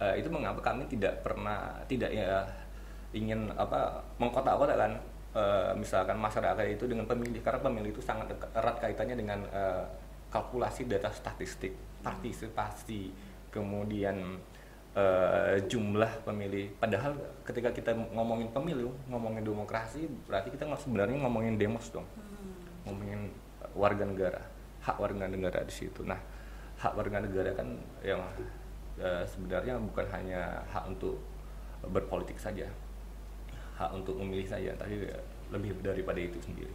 uh, 0.00 0.16
itu 0.16 0.32
mengapa 0.32 0.64
kami 0.64 0.88
tidak 0.88 1.20
pernah 1.20 1.84
tidak 1.84 2.08
ya 2.08 2.48
ingin 3.12 3.52
apa 3.60 4.00
mengkotak-kotakan 4.16 4.96
uh, 5.36 5.76
misalkan 5.76 6.16
masyarakat 6.16 6.64
itu 6.64 6.88
dengan 6.88 7.04
pemilih 7.04 7.44
karena 7.44 7.60
pemilih 7.60 7.92
itu 7.92 8.00
sangat 8.00 8.32
erat 8.56 8.80
kaitannya 8.80 9.20
dengan 9.20 9.44
uh, 9.52 9.84
kalkulasi 10.32 10.88
data 10.88 11.12
statistik, 11.12 11.76
partisipasi, 12.00 13.12
kemudian 13.52 14.40
uh, 14.96 15.60
jumlah 15.68 16.24
pemilih. 16.24 16.72
Padahal 16.80 17.20
ketika 17.44 17.68
kita 17.68 17.92
ngomongin 18.16 18.48
pemilu, 18.48 18.96
ngomongin 19.12 19.44
demokrasi, 19.44 20.08
berarti 20.24 20.48
kita 20.56 20.64
sebenarnya 20.80 21.20
ngomongin 21.20 21.60
demos 21.60 21.92
dong, 21.92 22.08
hmm. 22.16 22.88
ngomongin 22.88 23.43
warga 23.74 24.06
negara 24.06 24.42
hak 24.84 24.96
warga 25.00 25.26
negara 25.26 25.64
di 25.64 25.74
situ. 25.74 26.04
Nah 26.04 26.18
hak 26.78 26.92
warga 26.94 27.22
negara 27.24 27.50
kan 27.56 27.68
yang 28.04 28.20
e, 29.00 29.24
sebenarnya 29.24 29.80
bukan 29.80 30.06
hanya 30.12 30.60
hak 30.68 30.84
untuk 30.90 31.16
berpolitik 31.84 32.36
saja 32.40 32.68
hak 33.74 33.90
untuk 33.90 34.16
memilih 34.16 34.46
saja 34.46 34.70
tapi 34.78 35.02
lebih 35.50 35.74
daripada 35.82 36.20
itu 36.20 36.38
sendiri. 36.38 36.72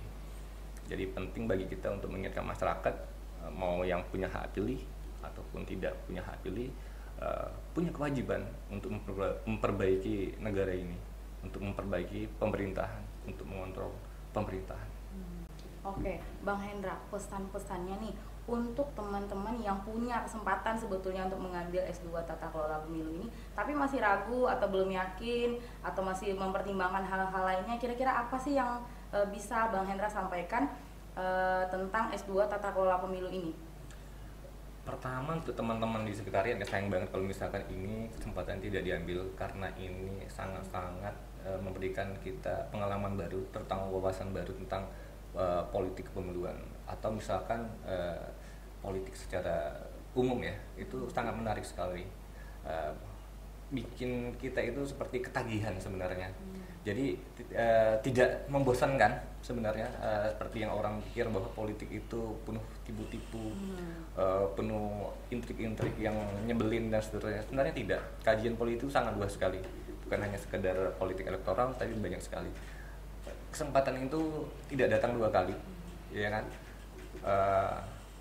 Jadi 0.90 1.06
penting 1.14 1.46
bagi 1.46 1.70
kita 1.70 1.94
untuk 1.94 2.10
mengingatkan 2.10 2.44
masyarakat 2.44 2.96
e, 3.40 3.46
mau 3.54 3.86
yang 3.86 4.02
punya 4.10 4.28
hak 4.28 4.52
pilih 4.58 4.82
ataupun 5.22 5.68
tidak 5.68 5.94
punya 6.10 6.26
hak 6.26 6.42
pilih 6.42 6.74
e, 7.22 7.28
punya 7.78 7.94
kewajiban 7.94 8.42
untuk 8.74 8.92
memperbaiki 9.46 10.42
negara 10.42 10.74
ini 10.74 10.98
untuk 11.40 11.64
memperbaiki 11.64 12.28
pemerintahan 12.36 13.04
untuk 13.24 13.48
mengontrol 13.48 13.96
pemerintahan 14.36 14.90
Oke, 15.80 16.20
Bang 16.44 16.60
Hendra, 16.60 17.00
pesan-pesannya 17.08 18.04
nih 18.04 18.14
untuk 18.50 18.90
teman-teman 18.98 19.56
yang 19.62 19.78
punya 19.86 20.26
kesempatan 20.26 20.74
sebetulnya 20.76 21.30
untuk 21.30 21.40
mengambil 21.40 21.86
S2 21.86 22.12
Tata 22.26 22.50
Kelola 22.50 22.82
Pemilu 22.84 23.22
ini, 23.22 23.28
tapi 23.54 23.78
masih 23.78 24.02
ragu 24.02 24.50
atau 24.50 24.68
belum 24.68 24.90
yakin 24.90 25.56
atau 25.86 26.02
masih 26.02 26.34
mempertimbangkan 26.34 27.06
hal-hal 27.06 27.44
lainnya, 27.46 27.78
kira-kira 27.78 28.12
apa 28.12 28.36
sih 28.36 28.58
yang 28.58 28.82
e, 29.14 29.22
bisa 29.30 29.70
Bang 29.70 29.86
Hendra 29.86 30.10
sampaikan 30.10 30.66
e, 31.14 31.26
tentang 31.70 32.10
S2 32.12 32.50
Tata 32.50 32.74
Kelola 32.74 32.98
Pemilu 33.00 33.30
ini? 33.30 33.54
Pertama 34.82 35.38
untuk 35.38 35.54
teman-teman 35.54 36.02
di 36.02 36.12
sekretariat 36.18 36.58
ya 36.58 36.66
sayang 36.66 36.90
banget 36.90 37.14
kalau 37.14 37.30
misalkan 37.30 37.62
ini 37.70 38.10
kesempatan 38.10 38.58
tidak 38.58 38.82
diambil 38.82 39.22
karena 39.38 39.70
ini 39.78 40.26
sangat-sangat 40.26 41.14
e, 41.46 41.54
memberikan 41.62 42.10
kita 42.26 42.66
pengalaman 42.74 43.14
baru, 43.14 43.46
tentang 43.54 43.94
wawasan 43.94 44.34
baru 44.34 44.50
tentang 44.58 44.90
uh, 45.36 45.64
politik 45.70 46.10
kepemiluan 46.10 46.58
atau 46.90 47.14
misalkan 47.14 47.70
uh, 47.86 48.26
politik 48.82 49.14
secara 49.14 49.76
umum 50.18 50.42
ya 50.42 50.56
itu 50.80 51.06
sangat 51.14 51.36
menarik 51.38 51.66
sekali. 51.66 52.06
Uh, 52.66 52.94
bikin 53.70 54.34
kita 54.42 54.66
itu 54.66 54.82
seperti 54.82 55.22
ketagihan 55.22 55.78
sebenarnya. 55.78 56.34
Hmm. 56.34 56.58
jadi 56.82 57.14
uh, 57.54 57.94
tidak 58.02 58.50
membosankan 58.50 59.14
sebenarnya 59.46 59.86
uh, 60.02 60.26
seperti 60.34 60.66
yang 60.66 60.74
orang 60.74 60.98
pikir 61.06 61.30
bahwa 61.30 61.46
politik 61.54 61.86
itu 61.86 62.34
penuh 62.50 62.66
tipu-tipu 62.82 63.54
hmm. 63.54 64.18
uh, 64.18 64.50
penuh 64.58 65.14
intrik-intrik 65.30 65.94
yang 66.02 66.18
nyebelin 66.50 66.90
dan 66.90 66.98
seterusnya. 66.98 67.46
Sebenarnya 67.46 67.74
tidak. 67.78 68.02
Kajian 68.26 68.58
politik 68.58 68.82
itu 68.82 68.90
sangat 68.90 69.14
luas 69.22 69.38
sekali. 69.38 69.62
Bukan 70.02 70.18
hanya 70.18 70.42
sekedar 70.42 70.98
politik 70.98 71.30
elektoral 71.30 71.70
tapi 71.78 71.94
banyak 71.94 72.26
sekali 72.26 72.50
kesempatan 73.50 74.06
itu 74.06 74.46
tidak 74.70 74.98
datang 74.98 75.18
dua 75.18 75.30
kali 75.34 75.54
ya 76.14 76.30
kan? 76.34 76.46
Uh, 77.22 77.78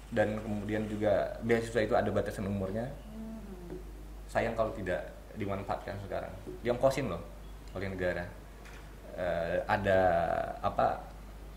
dan 0.08 0.40
kemudian 0.40 0.88
juga 0.88 1.36
beasiswa 1.44 1.84
itu 1.84 1.94
ada 1.96 2.08
batasan 2.08 2.48
umurnya. 2.48 2.88
Sayang 4.28 4.56
kalau 4.56 4.72
tidak 4.76 5.08
dimanfaatkan 5.36 5.96
sekarang. 6.04 6.32
Yang 6.64 6.78
kosin 6.80 7.12
loh 7.12 7.20
oleh 7.76 7.88
negara. 7.92 8.24
Uh, 9.18 9.60
ada 9.66 10.00
apa 10.62 11.02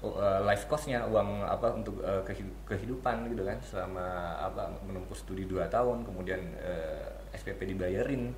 uh, 0.04 0.42
life 0.44 0.66
costnya 0.66 1.06
uang 1.06 1.46
apa 1.46 1.68
untuk 1.78 2.02
uh, 2.02 2.26
kehidupan 2.66 3.30
gitu 3.30 3.46
kan 3.46 3.58
selama 3.62 4.34
apa 4.42 4.74
menempuh 4.82 5.14
studi 5.14 5.46
dua 5.46 5.70
tahun 5.70 6.04
kemudian 6.04 6.42
uh, 6.60 7.08
SPP 7.36 7.76
dibayarin. 7.76 8.36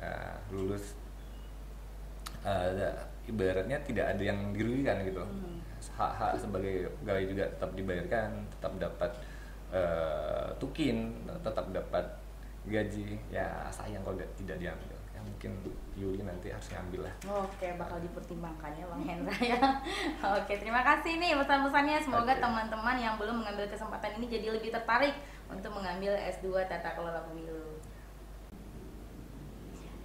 Uh, 0.00 0.36
lulus. 0.52 0.96
Uh, 2.46 2.92
ibaratnya 3.26 3.78
tidak 3.82 4.16
ada 4.16 4.22
yang 4.22 4.38
dirugikan 4.54 5.02
gitu. 5.06 5.22
Hmm. 5.22 5.54
hak-hak 5.76 6.40
sebagai 6.40 6.88
pegawai 7.00 7.24
juga 7.30 7.44
tetap 7.46 7.70
dibayarkan 7.76 8.28
tetap 8.48 8.72
dapat 8.80 9.10
uh, 9.70 10.48
tukin 10.56 11.14
tetap 11.44 11.68
dapat 11.70 12.04
gaji. 12.66 13.20
Ya 13.30 13.68
sayang 13.70 14.02
kalau 14.02 14.18
tidak 14.34 14.56
diambil. 14.58 14.96
Ya 15.14 15.20
mungkin 15.22 15.52
Yuli 15.94 16.26
nanti 16.26 16.50
harus 16.50 16.68
ngambil 16.72 17.06
lah. 17.06 17.14
Oke 17.28 17.68
bakal 17.78 18.02
dipertimbangkan 18.02 18.72
ya 18.76 18.84
Bang 18.88 19.04
Hendra 19.04 19.38
ya. 19.40 19.60
Oke 20.42 20.58
terima 20.58 20.82
kasih 20.82 21.22
nih 21.22 21.38
pesan-pesannya. 21.38 22.02
Semoga 22.02 22.34
teman-teman 22.36 22.96
yang 22.98 23.14
belum 23.16 23.44
mengambil 23.44 23.68
kesempatan 23.70 24.18
ini 24.18 24.26
jadi 24.26 24.52
lebih 24.52 24.74
tertarik 24.74 25.14
untuk 25.46 25.70
mengambil 25.70 26.18
S2 26.18 26.66
Tata 26.66 26.98
Kelola 26.98 27.22
Pemilu 27.30 27.75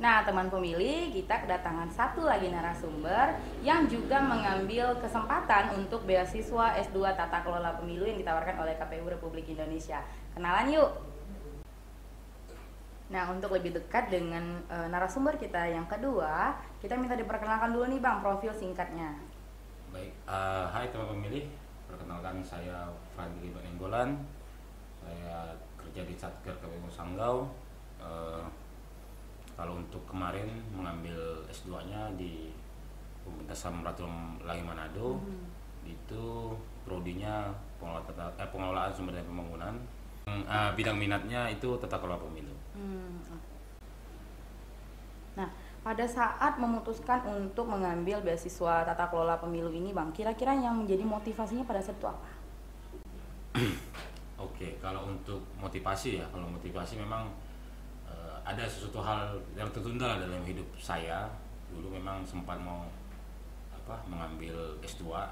Nah, 0.01 0.25
teman 0.25 0.49
pemilih, 0.49 1.13
kita 1.13 1.45
kedatangan 1.45 1.85
satu 1.93 2.25
lagi 2.25 2.49
narasumber 2.49 3.37
yang 3.61 3.85
juga 3.85 4.17
mengambil 4.17 4.97
kesempatan 4.97 5.77
untuk 5.77 6.09
beasiswa 6.09 6.73
S2 6.73 7.13
Tata 7.13 7.45
Kelola 7.45 7.77
Pemilu 7.77 8.09
yang 8.09 8.17
ditawarkan 8.17 8.65
oleh 8.65 8.73
KPU 8.81 9.05
Republik 9.05 9.53
Indonesia. 9.53 10.01
Kenalan 10.33 10.73
yuk. 10.73 10.89
Nah, 13.13 13.29
untuk 13.29 13.53
lebih 13.53 13.77
dekat 13.77 14.09
dengan 14.09 14.65
e, 14.65 14.89
narasumber 14.89 15.37
kita 15.37 15.69
yang 15.69 15.85
kedua, 15.85 16.57
kita 16.81 16.97
minta 16.97 17.13
diperkenalkan 17.13 17.69
dulu 17.69 17.85
nih 17.85 18.01
Bang, 18.01 18.25
profil 18.25 18.57
singkatnya. 18.57 19.13
Baik, 19.93 20.17
uh, 20.25 20.65
hai 20.73 20.89
teman 20.89 21.13
pemilih, 21.13 21.45
perkenalkan 21.85 22.41
saya 22.41 22.89
Fadli 23.13 23.53
Banenggolan. 23.53 24.17
Saya 25.05 25.53
kerja 25.77 26.01
di 26.09 26.17
Satker 26.17 26.57
KPU 26.57 26.89
Sanggau. 26.89 27.53
Uh, 28.01 28.41
kalau 29.61 29.77
untuk 29.77 30.01
kemarin 30.09 30.49
mengambil 30.73 31.45
S2-nya 31.53 32.17
di 32.17 32.49
Universitas 33.29 33.69
Samratulangi 33.69 34.65
Manado 34.65 35.21
hmm. 35.21 35.85
itu 35.85 36.57
prodinya 36.81 37.53
pengelolaan, 37.77 38.33
eh, 38.41 38.49
pengelolaan 38.49 38.89
sumber 38.89 39.13
daya 39.13 39.29
pembangunan 39.29 39.77
uh, 40.25 40.73
bidang 40.73 40.97
minatnya 40.97 41.45
itu 41.45 41.77
tata 41.77 42.01
kelola 42.01 42.17
pemilu. 42.17 42.57
Hmm. 42.73 43.21
Nah, 45.37 45.49
pada 45.85 46.09
saat 46.09 46.57
memutuskan 46.57 47.21
untuk 47.29 47.69
mengambil 47.69 48.17
beasiswa 48.25 48.81
tata 48.81 49.13
kelola 49.13 49.37
pemilu 49.37 49.69
ini, 49.69 49.93
bang, 49.93 50.09
kira-kira 50.09 50.57
yang 50.57 50.73
menjadi 50.73 51.05
motivasinya 51.05 51.69
pada 51.69 51.85
saat 51.85 52.01
itu 52.01 52.09
apa? 52.09 52.29
Oke, 54.49 54.81
kalau 54.81 55.05
untuk 55.05 55.45
motivasi 55.61 56.17
ya, 56.17 56.25
kalau 56.33 56.49
motivasi 56.49 56.97
memang 56.97 57.29
ada 58.41 58.65
sesuatu 58.65 58.99
hal 59.01 59.37
yang 59.53 59.69
tertunda 59.69 60.17
dalam 60.17 60.41
hidup 60.43 60.65
saya. 60.77 61.29
Dulu 61.71 61.93
memang 61.93 62.25
sempat 62.25 62.57
mau 62.59 62.83
apa 63.71 63.95
mengambil 64.05 64.53
S2 64.83 65.09
uh, 65.09 65.25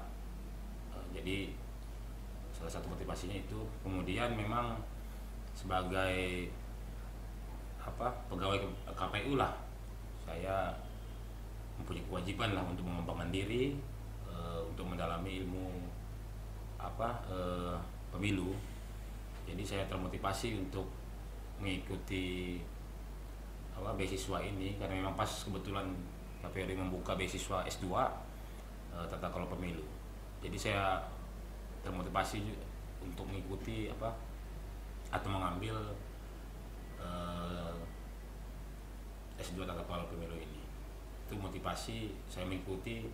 eh, 0.94 1.04
jadi 1.14 1.36
salah 2.54 2.72
satu 2.72 2.86
motivasinya 2.90 3.36
itu. 3.36 3.60
Kemudian 3.82 4.34
memang 4.34 4.78
sebagai 5.54 6.48
apa 7.80 8.12
pegawai 8.28 8.60
KPU 8.92 9.40
lah 9.40 9.56
saya 10.28 10.70
mempunyai 11.80 12.04
kewajiban 12.06 12.52
lah 12.52 12.64
untuk 12.68 12.84
mengembangkan 12.86 13.32
diri 13.32 13.74
uh, 14.28 14.60
untuk 14.62 14.86
mendalami 14.86 15.42
ilmu 15.42 15.88
apa 16.76 17.18
uh, 17.26 17.76
pemilu. 18.12 18.54
Jadi 19.48 19.64
saya 19.66 19.84
termotivasi 19.90 20.60
untuk 20.60 20.86
mengikuti 21.58 22.60
apa 23.80 23.96
beasiswa 23.96 24.38
ini 24.44 24.76
karena 24.76 25.00
memang 25.00 25.16
pas 25.16 25.28
kebetulan 25.28 25.88
KPRI 26.44 26.76
membuka 26.76 27.16
beasiswa 27.16 27.64
S2 27.64 27.88
eh, 27.88 29.06
tata 29.08 29.26
kelola 29.32 29.48
pemilu. 29.48 29.84
Jadi 30.40 30.56
saya 30.56 31.00
termotivasi 31.80 32.44
untuk 33.00 33.24
mengikuti 33.28 33.88
apa 33.88 34.12
atau 35.10 35.28
mengambil 35.32 35.76
eh, 37.00 37.74
S2 39.40 39.64
tata 39.64 39.82
kelola 39.84 40.04
pemilu 40.12 40.36
ini. 40.36 40.60
Itu 41.24 41.40
motivasi 41.40 42.12
saya 42.28 42.44
mengikuti 42.44 43.08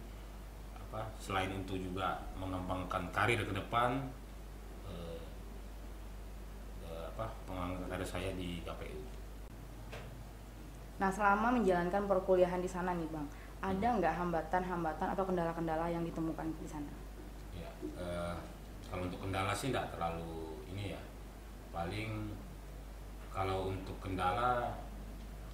apa 0.74 1.02
selain 1.18 1.50
untuk 1.50 1.76
juga 1.82 2.14
mengembangkan 2.38 3.10
karir 3.10 3.42
ke 3.42 3.52
depan 3.54 4.06
eh, 4.86 5.20
eh, 6.86 7.04
apa 7.14 7.26
pengembangan 7.46 7.90
karir 7.90 8.06
saya 8.06 8.30
di 8.34 8.62
KPU. 8.62 9.25
Nah, 10.96 11.10
selama 11.12 11.52
menjalankan 11.52 12.08
perkuliahan 12.08 12.60
di 12.60 12.68
sana 12.68 12.96
nih, 12.96 13.08
Bang, 13.12 13.28
ada 13.60 13.88
nggak 14.00 14.14
hambatan-hambatan 14.16 15.08
atau 15.12 15.24
kendala-kendala 15.28 15.92
yang 15.92 16.00
ditemukan 16.04 16.48
di 16.56 16.68
sana? 16.68 16.92
Ya, 17.52 17.68
eh, 18.00 18.34
kalau 18.88 19.04
untuk 19.04 19.20
kendala 19.20 19.52
sih 19.52 19.68
tidak 19.68 19.92
terlalu 19.92 20.64
ini 20.72 20.96
ya. 20.96 21.02
Paling 21.72 22.32
kalau 23.28 23.68
untuk 23.68 24.00
kendala 24.00 24.72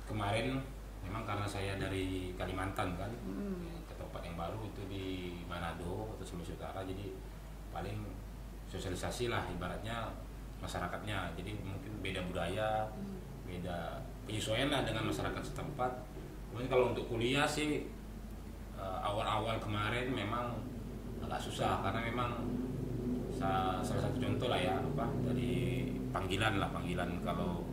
kemarin 0.07 0.63
memang 1.03 1.27
karena 1.27 1.43
saya 1.43 1.75
dari 1.75 2.31
Kalimantan 2.39 2.95
kan 2.95 3.11
Hmm. 3.27 3.67
ya, 3.67 3.75
ke 3.91 3.95
tempat 3.99 4.23
yang 4.23 4.39
baru 4.39 4.63
itu 4.63 4.83
di 4.87 5.07
Manado 5.51 6.15
atau 6.15 6.23
Sulawesi 6.23 6.55
Utara 6.55 6.87
jadi 6.87 7.11
paling 7.75 7.99
sosialisasi 8.71 9.27
lah 9.27 9.43
ibaratnya 9.51 10.07
masyarakatnya 10.63 11.35
jadi 11.35 11.59
mungkin 11.67 11.99
beda 11.99 12.23
budaya 12.31 12.87
beda 13.43 13.99
penyesuaian 14.29 14.69
lah 14.71 14.83
dengan 14.87 15.09
masyarakat 15.09 15.43
setempat. 15.43 15.93
Kemudian 16.51 16.69
kalau 16.69 16.85
untuk 16.93 17.09
kuliah 17.09 17.49
sih 17.49 17.87
eh, 18.77 18.99
awal-awal 19.01 19.57
kemarin 19.59 20.13
memang 20.13 20.57
agak 21.23 21.41
susah 21.41 21.81
karena 21.81 22.01
memang 22.03 22.31
sa- 23.33 23.81
salah 23.81 24.03
satu 24.05 24.19
contoh 24.21 24.53
lah 24.53 24.61
ya 24.61 24.77
apa 24.77 25.07
dari 25.25 25.87
panggilan 26.13 26.61
lah 26.61 26.69
panggilan 26.69 27.23
kalau 27.25 27.65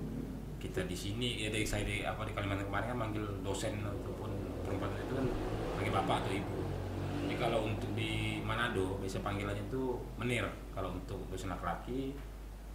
kita 0.60 0.88
di 0.88 0.96
sini 0.96 1.44
ya 1.44 1.50
dari 1.52 1.68
saya 1.68 1.84
di 1.88 2.04
apa 2.04 2.24
di 2.24 2.32
Kalimantan 2.36 2.68
kemarin 2.68 2.88
kan 2.96 3.00
manggil 3.00 3.26
dosen 3.44 3.80
ataupun 3.84 4.32
perempuan 4.64 4.92
itu 4.96 5.14
kan 5.16 5.28
panggil 5.80 5.94
bapak 6.04 6.16
atau 6.24 6.32
ibu. 6.36 6.58
Jadi 7.26 7.36
kalau 7.36 7.60
untuk 7.68 7.92
di 7.96 8.42
Manado 8.44 8.98
biasa 9.00 9.22
panggilannya 9.24 9.64
itu 9.70 9.84
menir. 10.20 10.46
Kalau 10.76 10.96
untuk 10.96 11.20
dosen 11.32 11.52
laki-laki 11.52 12.16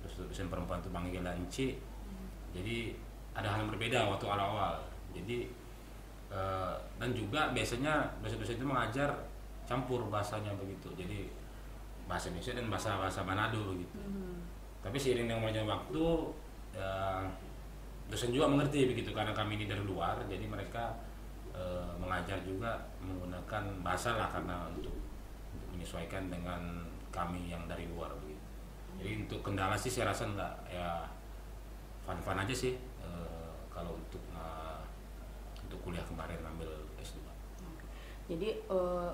terus 0.05 0.29
dosen 0.29 0.53
perempuan 0.53 0.85
itu 0.85 0.93
panggilan 0.93 1.41
ci 1.49 1.81
jadi 2.53 2.93
ada 3.35 3.47
hal 3.51 3.67
yang 3.67 3.71
berbeda 3.75 3.99
waktu 4.07 4.25
awal-awal. 4.31 4.79
Jadi 5.11 5.51
eh, 6.31 6.75
dan 6.97 7.11
juga 7.11 7.51
biasanya 7.51 8.07
dosen-dosen 8.23 8.57
itu 8.63 8.67
mengajar 8.67 9.11
campur 9.67 10.07
bahasanya 10.07 10.55
begitu. 10.55 10.95
Jadi 10.95 11.27
bahasa 12.07 12.31
Indonesia 12.31 12.55
dan 12.55 12.67
bahasa 12.71 12.91
bahasa 12.97 13.21
Manado 13.27 13.75
begitu. 13.75 13.99
Tapi 14.85 14.97
seiring 15.01 15.27
dengan 15.27 15.43
berjalannya 15.49 15.73
waktu 15.73 16.05
ya, 16.77 17.25
dosen 18.07 18.31
juga 18.31 18.47
mengerti 18.47 18.87
begitu. 18.87 19.11
Karena 19.11 19.35
kami 19.35 19.59
ini 19.59 19.67
dari 19.67 19.83
luar 19.83 20.15
jadi 20.31 20.47
mereka 20.47 20.95
eh, 21.51 21.91
mengajar 21.99 22.39
juga 22.47 22.79
menggunakan 23.03 23.83
bahasa 23.83 24.15
lah 24.15 24.31
karena 24.31 24.71
untuk, 24.71 24.95
untuk 25.51 25.69
menyesuaikan 25.75 26.31
dengan 26.31 26.87
kami 27.11 27.51
yang 27.51 27.67
dari 27.67 27.91
luar 27.91 28.15
begitu. 28.23 28.43
Jadi 28.95 29.27
untuk 29.27 29.41
kendala 29.43 29.75
sih 29.75 29.91
saya 29.91 30.15
rasa 30.15 30.31
enggak. 30.31 30.55
Ya 30.71 31.03
fun-fun 32.05 32.37
aja 32.37 32.53
sih 32.53 32.77
kalau 33.75 33.99
untuk 33.99 34.23
eh, 34.33 34.81
untuk 35.67 35.79
kuliah 35.83 36.07
kemarin 36.07 36.39
ambil 36.47 36.71
S2 37.03 37.19
Jadi 38.31 38.49
eh, 38.57 39.11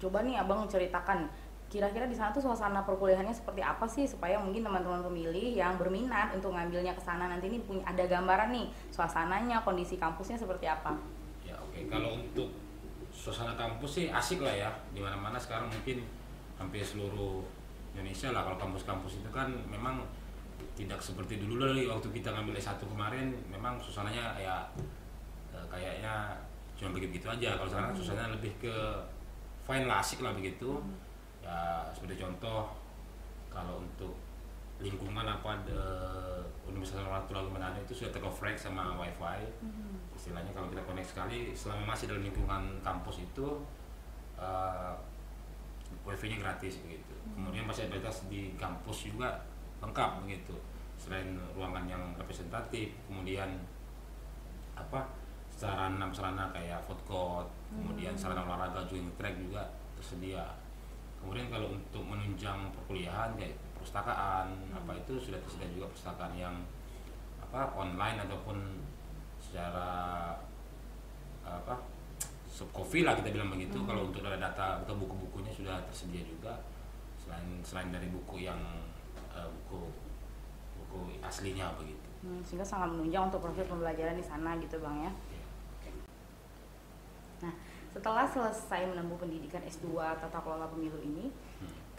coba 0.00 0.18
nih 0.24 0.40
Abang 0.40 0.64
ceritakan 0.70 1.28
kira-kira 1.70 2.10
di 2.10 2.18
sana 2.18 2.34
tuh 2.34 2.42
suasana 2.42 2.82
perkuliahannya 2.82 3.30
seperti 3.30 3.62
apa 3.62 3.86
sih? 3.86 4.02
Supaya 4.02 4.42
mungkin 4.42 4.66
teman-teman 4.66 5.06
pemilih 5.06 5.54
yang 5.54 5.78
berminat 5.78 6.34
untuk 6.34 6.50
ngambilnya 6.50 6.98
ke 6.98 7.02
sana 7.02 7.30
nanti 7.30 7.46
ini 7.46 7.62
punya 7.62 7.86
ada 7.86 8.02
gambaran 8.10 8.50
nih 8.50 8.66
suasananya, 8.90 9.62
kondisi 9.62 9.94
kampusnya 9.94 10.34
seperti 10.34 10.66
apa. 10.66 10.98
Ya 11.46 11.54
oke, 11.62 11.86
kalau 11.86 12.18
untuk 12.18 12.50
suasana 13.14 13.54
kampus 13.54 14.02
sih 14.02 14.06
asik 14.10 14.42
lah 14.42 14.50
ya. 14.50 14.70
Di 14.90 14.98
mana-mana 14.98 15.38
sekarang 15.38 15.70
mungkin 15.70 16.02
hampir 16.58 16.82
seluruh 16.82 17.46
Indonesia 17.94 18.34
lah. 18.34 18.42
Kalau 18.50 18.58
kampus-kampus 18.58 19.22
itu 19.22 19.30
kan 19.30 19.54
memang 19.70 20.02
tidak 20.80 20.96
seperti 20.96 21.36
dulu 21.36 21.60
lagi 21.60 21.84
waktu 21.84 22.08
kita 22.08 22.32
ngambil 22.32 22.56
S1 22.56 22.80
kemarin 22.80 23.36
memang 23.52 23.76
suasananya 23.76 24.32
ya 24.40 24.56
eh, 25.52 25.66
kayaknya 25.68 26.32
cuma 26.80 26.96
begitu-begitu 26.96 27.28
aja. 27.28 27.60
Kalau 27.60 27.68
sekarang 27.68 27.92
suasananya 27.92 28.40
lebih 28.40 28.56
ke 28.56 28.76
fine 29.60 29.84
lah 29.84 30.00
asik 30.00 30.24
lah 30.24 30.32
begitu. 30.32 30.80
Ya 31.44 31.84
seperti 31.92 32.16
contoh 32.16 32.72
kalau 33.52 33.84
untuk 33.84 34.16
lingkungan 34.80 35.28
apa 35.28 35.60
de, 35.68 35.76
Universitas 36.64 37.04
Warahmatullahi 37.04 37.52
Manado 37.52 37.76
itu 37.84 37.92
sudah 37.92 38.16
tercoverage 38.16 38.56
sama 38.56 38.96
wifi. 38.96 39.44
Istilahnya 40.16 40.48
kalau 40.56 40.72
kita 40.72 40.80
connect 40.88 41.12
sekali 41.12 41.52
selama 41.52 41.92
masih 41.92 42.08
dalam 42.08 42.24
lingkungan 42.24 42.80
kampus 42.80 43.20
itu 43.20 43.60
uh, 44.40 44.96
wifi-nya 46.08 46.40
gratis 46.40 46.80
begitu. 46.80 47.12
Kemudian 47.36 47.68
fasilitas 47.68 48.24
di 48.32 48.56
kampus 48.56 49.12
juga 49.12 49.44
lengkap 49.84 50.24
begitu 50.24 50.56
selain 51.00 51.32
ruangan 51.56 51.88
yang 51.88 52.02
representatif 52.20 52.92
kemudian 53.08 53.56
apa 54.76 55.08
sarana 55.48 56.12
sarana 56.12 56.52
kayak 56.52 56.84
food 56.84 57.00
court 57.08 57.48
kemudian 57.72 58.12
sarana 58.12 58.44
olahraga 58.44 58.84
jogging 58.84 59.08
track 59.16 59.34
juga 59.40 59.64
tersedia. 60.00 60.44
Kemudian 61.20 61.52
kalau 61.52 61.76
untuk 61.76 62.00
menunjang 62.00 62.72
perkuliahan 62.72 63.36
kayak 63.36 63.52
perpustakaan 63.76 64.48
apa 64.72 64.96
itu 64.96 65.20
sudah 65.20 65.36
tersedia 65.44 65.68
juga 65.76 65.92
perpustakaan 65.92 66.32
yang 66.32 66.56
apa 67.44 67.76
online 67.76 68.24
ataupun 68.24 68.56
secara 69.36 70.32
apa 71.44 71.76
copy 72.72 73.04
lah 73.04 73.16
kita 73.20 73.36
bilang 73.36 73.52
begitu. 73.52 73.76
Kalau 73.84 74.08
untuk 74.08 74.24
ada 74.24 74.40
data 74.40 74.80
atau 74.80 74.96
buku-bukunya 74.96 75.52
sudah 75.52 75.76
tersedia 75.84 76.24
juga. 76.24 76.56
Selain 77.20 77.60
selain 77.60 77.92
dari 77.92 78.08
buku 78.08 78.48
yang 78.48 78.60
eh, 79.36 79.44
buku 79.44 79.92
buku 80.90 81.22
aslinya 81.22 81.70
begitu. 81.78 82.06
Hmm, 82.26 82.42
sehingga 82.42 82.66
sangat 82.66 82.90
menunjang 82.90 83.30
untuk 83.30 83.40
proses 83.40 83.64
pembelajaran 83.70 84.18
di 84.18 84.24
sana 84.26 84.58
gitu 84.58 84.76
Bang 84.82 84.98
ya. 85.06 85.12
Nah, 87.40 87.54
setelah 87.94 88.26
selesai 88.28 88.90
menempuh 88.90 89.16
pendidikan 89.16 89.62
S2 89.64 89.96
tata 90.18 90.38
kelola 90.42 90.68
pemilu 90.68 91.00
ini, 91.00 91.32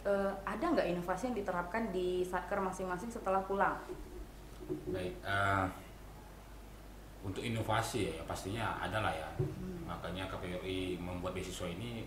eh, 0.04 0.32
ada 0.46 0.62
nggak 0.62 0.86
inovasi 0.94 1.32
yang 1.32 1.36
diterapkan 1.40 1.90
di 1.90 2.22
satker 2.22 2.62
masing-masing 2.62 3.10
setelah 3.10 3.42
pulang? 3.42 3.74
baik 4.88 5.14
eh, 5.26 5.66
untuk 7.22 7.42
inovasi 7.42 8.10
ya 8.10 8.22
pastinya 8.26 8.78
ada 8.82 8.98
lah 9.02 9.14
ya 9.14 9.28
makanya 9.86 10.26
KPUI 10.26 10.98
membuat 10.98 11.36
beasiswa 11.36 11.70
ini 11.70 12.06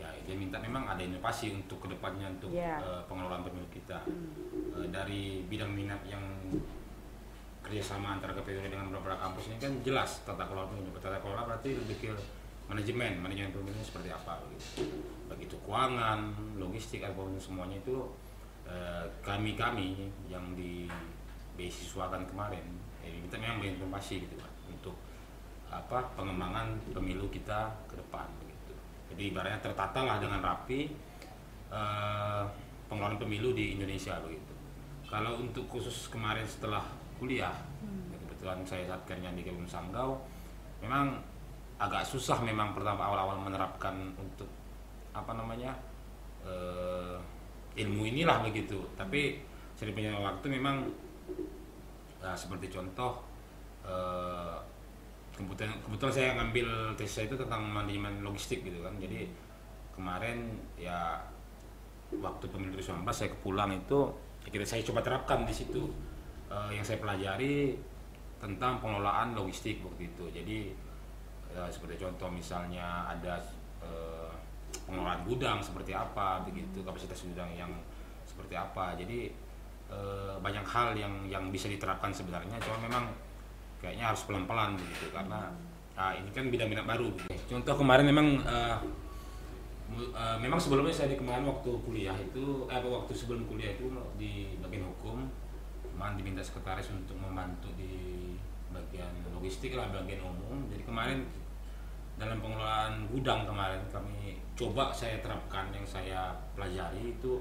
ya 0.00 0.08
dia 0.24 0.32
minta 0.32 0.56
memang 0.56 0.88
ada 0.88 0.98
inovasi 0.98 1.52
untuk 1.52 1.84
ke 1.84 1.92
depannya 1.92 2.24
untuk 2.26 2.48
Iya. 2.50 2.80
eh, 2.80 3.02
pengelolaan 3.04 3.44
pemilu 3.44 3.68
kita. 3.68 4.00
Eh, 4.74 4.88
dari 4.88 5.44
bidang 5.44 5.70
minat 5.70 6.00
yang 6.04 6.24
kerjasama 7.60 8.16
antara 8.16 8.32
KPUI 8.32 8.72
dengan 8.72 8.88
beberapa 8.88 9.20
kampus 9.20 9.52
ini 9.52 9.60
kan 9.60 9.72
jelas 9.84 10.24
tata 10.24 10.48
kelola 10.48 10.66
pemilu 10.66 10.90
tata 10.96 11.20
kelola 11.20 11.44
berarti 11.44 11.76
lebih 11.76 11.96
ke 12.00 12.10
manajemen 12.66 13.20
manajemen 13.20 13.52
pemilu 13.52 13.76
seperti 13.78 14.08
apa 14.08 14.40
begitu 14.42 14.88
begitu 15.28 15.54
keuangan 15.62 16.32
logistik 16.56 17.04
apa 17.04 17.20
pun 17.20 17.36
semuanya 17.36 17.76
itu 17.78 18.10
eh, 18.64 19.04
kami 19.20 19.54
kami 19.54 20.08
yang 20.26 20.42
di 20.56 20.88
beasiswakan 21.54 22.24
kemarin 22.24 22.64
ya 23.04 23.12
kita 23.28 23.36
memang 23.36 23.60
berinformasi 23.60 24.24
gitu 24.24 24.34
kan 24.40 24.50
untuk 24.66 24.96
apa 25.68 26.02
pengembangan 26.16 26.74
pemilu 26.90 27.28
kita 27.28 27.70
ke 27.86 27.94
depan 27.94 28.26
begitu 28.40 28.49
jadi 29.10 29.22
ibaratnya 29.34 29.60
tertata 29.60 30.00
lah 30.06 30.16
dengan 30.22 30.40
rapi 30.40 30.88
eh, 31.70 32.44
pengelolaan 32.86 33.18
pemilu 33.18 33.54
di 33.54 33.78
Indonesia 33.78 34.18
begitu. 34.22 34.54
Kalau 35.10 35.42
untuk 35.42 35.66
khusus 35.66 36.06
kemarin 36.10 36.46
setelah 36.46 36.82
kuliah 37.18 37.52
ya 37.82 38.16
kebetulan 38.26 38.62
saya 38.64 38.86
satkernya 38.86 39.34
di 39.34 39.42
Kebun 39.42 39.66
Sanggau 39.66 40.16
memang 40.80 41.18
agak 41.76 42.06
susah 42.06 42.40
memang 42.40 42.72
pertama 42.72 43.10
awal-awal 43.10 43.40
menerapkan 43.42 44.14
untuk 44.16 44.48
apa 45.10 45.34
namanya 45.34 45.74
eh, 46.46 47.18
ilmu 47.78 48.06
inilah 48.06 48.42
begitu. 48.46 48.78
Tapi 48.94 49.42
sering 49.74 49.94
berjalannya 49.96 50.22
waktu 50.22 50.46
memang 50.52 50.76
Nah, 52.20 52.36
seperti 52.36 52.68
contoh 52.68 53.24
eh, 53.84 54.56
kebetulan 55.46 55.76
kebetulan 55.84 56.12
saya 56.12 56.28
ngambil 56.40 56.68
tesis 56.98 57.28
itu 57.28 57.36
tentang 57.36 57.62
manajemen 57.64 58.24
logistik 58.24 58.60
gitu 58.66 58.80
kan. 58.82 58.94
Jadi 59.00 59.30
kemarin 59.94 60.60
ya 60.76 61.20
waktu 62.10 62.44
pemilu 62.50 62.76
2019 62.78 63.06
saya 63.12 63.30
kepulang 63.30 63.70
itu 63.74 63.98
kita 64.46 64.64
saya 64.66 64.82
coba 64.84 65.00
terapkan 65.04 65.44
di 65.46 65.54
situ. 65.54 65.88
Eh, 66.50 66.70
yang 66.74 66.82
saya 66.82 66.98
pelajari 66.98 67.78
tentang 68.42 68.82
pengelolaan 68.82 69.38
logistik 69.38 69.78
waktu 69.86 70.10
itu. 70.10 70.24
Jadi 70.34 70.58
Ya, 71.50 71.66
seperti 71.66 71.98
contoh 71.98 72.30
misalnya 72.30 73.10
ada 73.10 73.34
eh, 73.82 74.30
pengelolaan 74.86 75.26
gudang 75.26 75.58
seperti 75.58 75.90
apa 75.90 76.46
begitu 76.46 76.78
kapasitas 76.86 77.26
gudang 77.26 77.50
yang 77.58 77.70
seperti 78.22 78.54
apa. 78.54 78.94
Jadi 78.94 79.34
eh, 79.90 80.34
banyak 80.38 80.62
hal 80.62 80.94
yang 80.94 81.14
yang 81.26 81.50
bisa 81.50 81.66
diterapkan 81.66 82.14
sebenarnya. 82.14 82.54
Cuma 82.62 82.78
memang 82.86 83.04
kayaknya 83.80 84.12
harus 84.12 84.22
pelan-pelan 84.28 84.76
begitu 84.76 85.08
karena 85.12 85.48
ah, 85.96 86.12
ini 86.12 86.28
kan 86.32 86.48
bidang 86.52 86.68
minat 86.68 86.86
baru 86.86 87.08
gitu. 87.16 87.56
contoh 87.56 87.74
kemarin 87.80 88.06
memang 88.08 88.28
eh, 88.44 88.76
memang 90.38 90.60
sebelumnya 90.60 90.94
saya 90.94 91.10
di 91.10 91.18
kemarin 91.18 91.48
waktu 91.48 91.70
kuliah 91.82 92.14
itu 92.14 92.68
eh, 92.70 92.78
waktu 92.78 93.12
sebelum 93.12 93.48
kuliah 93.50 93.74
itu 93.74 93.90
di 94.20 94.54
bagian 94.62 94.86
hukum 94.86 95.26
kemarin 95.90 96.14
diminta 96.16 96.40
sekretaris 96.40 96.88
untuk 96.94 97.18
membantu 97.18 97.68
di 97.74 98.32
bagian 98.70 99.10
logistik 99.34 99.74
lah 99.74 99.90
bagian 99.90 100.22
umum 100.22 100.70
jadi 100.70 100.86
kemarin 100.86 101.26
dalam 102.20 102.38
pengelolaan 102.38 103.08
gudang 103.08 103.48
kemarin 103.48 103.80
kami 103.88 104.36
coba 104.52 104.92
saya 104.92 105.18
terapkan 105.24 105.72
yang 105.72 105.84
saya 105.88 106.30
pelajari 106.52 107.16
itu 107.16 107.40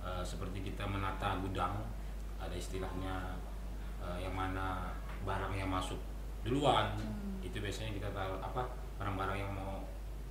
eh, 0.00 0.22
seperti 0.24 0.62
kita 0.72 0.86
menata 0.86 1.36
gudang 1.42 1.82
ada 2.40 2.54
istilahnya 2.54 3.36
eh, 4.00 4.18
yang 4.24 4.32
mana 4.32 4.94
barang 5.22 5.52
yang 5.56 5.70
masuk 5.70 5.98
duluan. 6.42 6.94
Itu 7.42 7.58
biasanya 7.58 7.94
kita 7.94 8.08
taruh 8.14 8.38
apa 8.38 8.62
barang-barang 8.98 9.38
yang 9.38 9.50
mau 9.50 9.82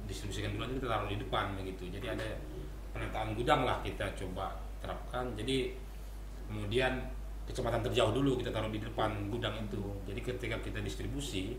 distribusikan 0.08 0.56
duluan 0.56 0.72
itu 0.72 0.84
kita 0.84 0.92
taruh 0.92 1.10
di 1.10 1.18
depan 1.20 1.46
begitu. 1.60 1.84
Jadi 1.92 2.08
ada 2.12 2.28
penataan 2.92 3.36
gudang 3.36 3.64
lah 3.64 3.80
kita 3.84 4.06
coba 4.16 4.56
terapkan. 4.84 5.32
Jadi 5.36 5.76
kemudian 6.48 7.00
kecepatan 7.48 7.84
terjauh 7.84 8.12
dulu 8.16 8.40
kita 8.40 8.52
taruh 8.52 8.72
di 8.72 8.80
depan 8.80 9.32
gudang 9.32 9.56
itu. 9.64 9.82
Jadi 10.08 10.20
ketika 10.24 10.58
kita 10.60 10.80
distribusi 10.84 11.56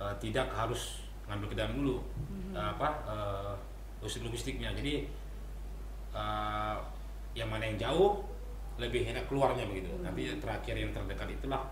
eh, 0.00 0.14
tidak 0.20 0.52
harus 0.52 1.04
ngambil 1.26 1.48
ke 1.50 1.56
dalam 1.58 1.72
dulu 1.74 1.96
eh, 2.54 2.68
apa 2.76 2.88
eh, 3.08 3.54
logistik 4.00 4.28
logistiknya. 4.28 4.70
Jadi 4.76 5.08
eh, 6.14 6.76
yang 7.36 7.48
mana 7.52 7.68
yang 7.68 7.76
jauh 7.76 8.24
lebih 8.76 9.08
enak 9.08 9.24
keluarnya 9.28 9.64
begitu. 9.68 9.92
Nanti 10.00 10.28
yang 10.28 10.38
terakhir 10.40 10.74
yang 10.76 10.92
terdekat 10.92 11.28
itulah 11.32 11.64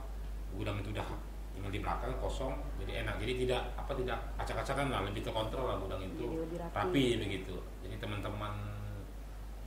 gudang 0.55 0.79
itu 0.81 0.91
udah 0.95 1.07
tinggal 1.55 1.71
di 1.71 1.81
belakang 1.83 2.13
kosong 2.19 2.55
jadi 2.83 3.07
enak. 3.07 3.15
Jadi 3.23 3.33
tidak 3.47 3.63
apa 3.79 3.93
tidak 3.95 4.19
acak-acakan 4.39 4.87
lah 4.91 5.01
lebih 5.07 5.23
terkontrol 5.23 5.67
lah 5.71 5.77
gudang 5.79 6.03
itu. 6.03 6.27
Jadi 6.27 6.43
lebih 6.47 6.59
rapi. 6.63 6.75
rapi 6.75 7.05
begitu. 7.23 7.57
Jadi 7.87 7.95
teman-teman 8.03 8.55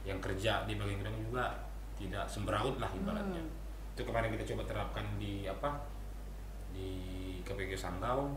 yang 0.03 0.19
kerja 0.23 0.63
di 0.63 0.73
bagian 0.79 0.99
gudang 1.03 1.17
juga 1.19 1.45
tidak 1.97 2.25
sembraut 2.29 2.75
lah 2.77 2.91
ibaratnya. 2.93 3.43
Hmm. 3.43 3.65
itu 3.97 4.05
kemarin 4.05 4.29
kita 4.29 4.53
coba 4.53 4.63
terapkan 4.69 5.05
di 5.17 5.49
apa 5.49 5.81
di 6.69 6.89
KPG 7.41 7.73
Sanggau. 7.73 8.29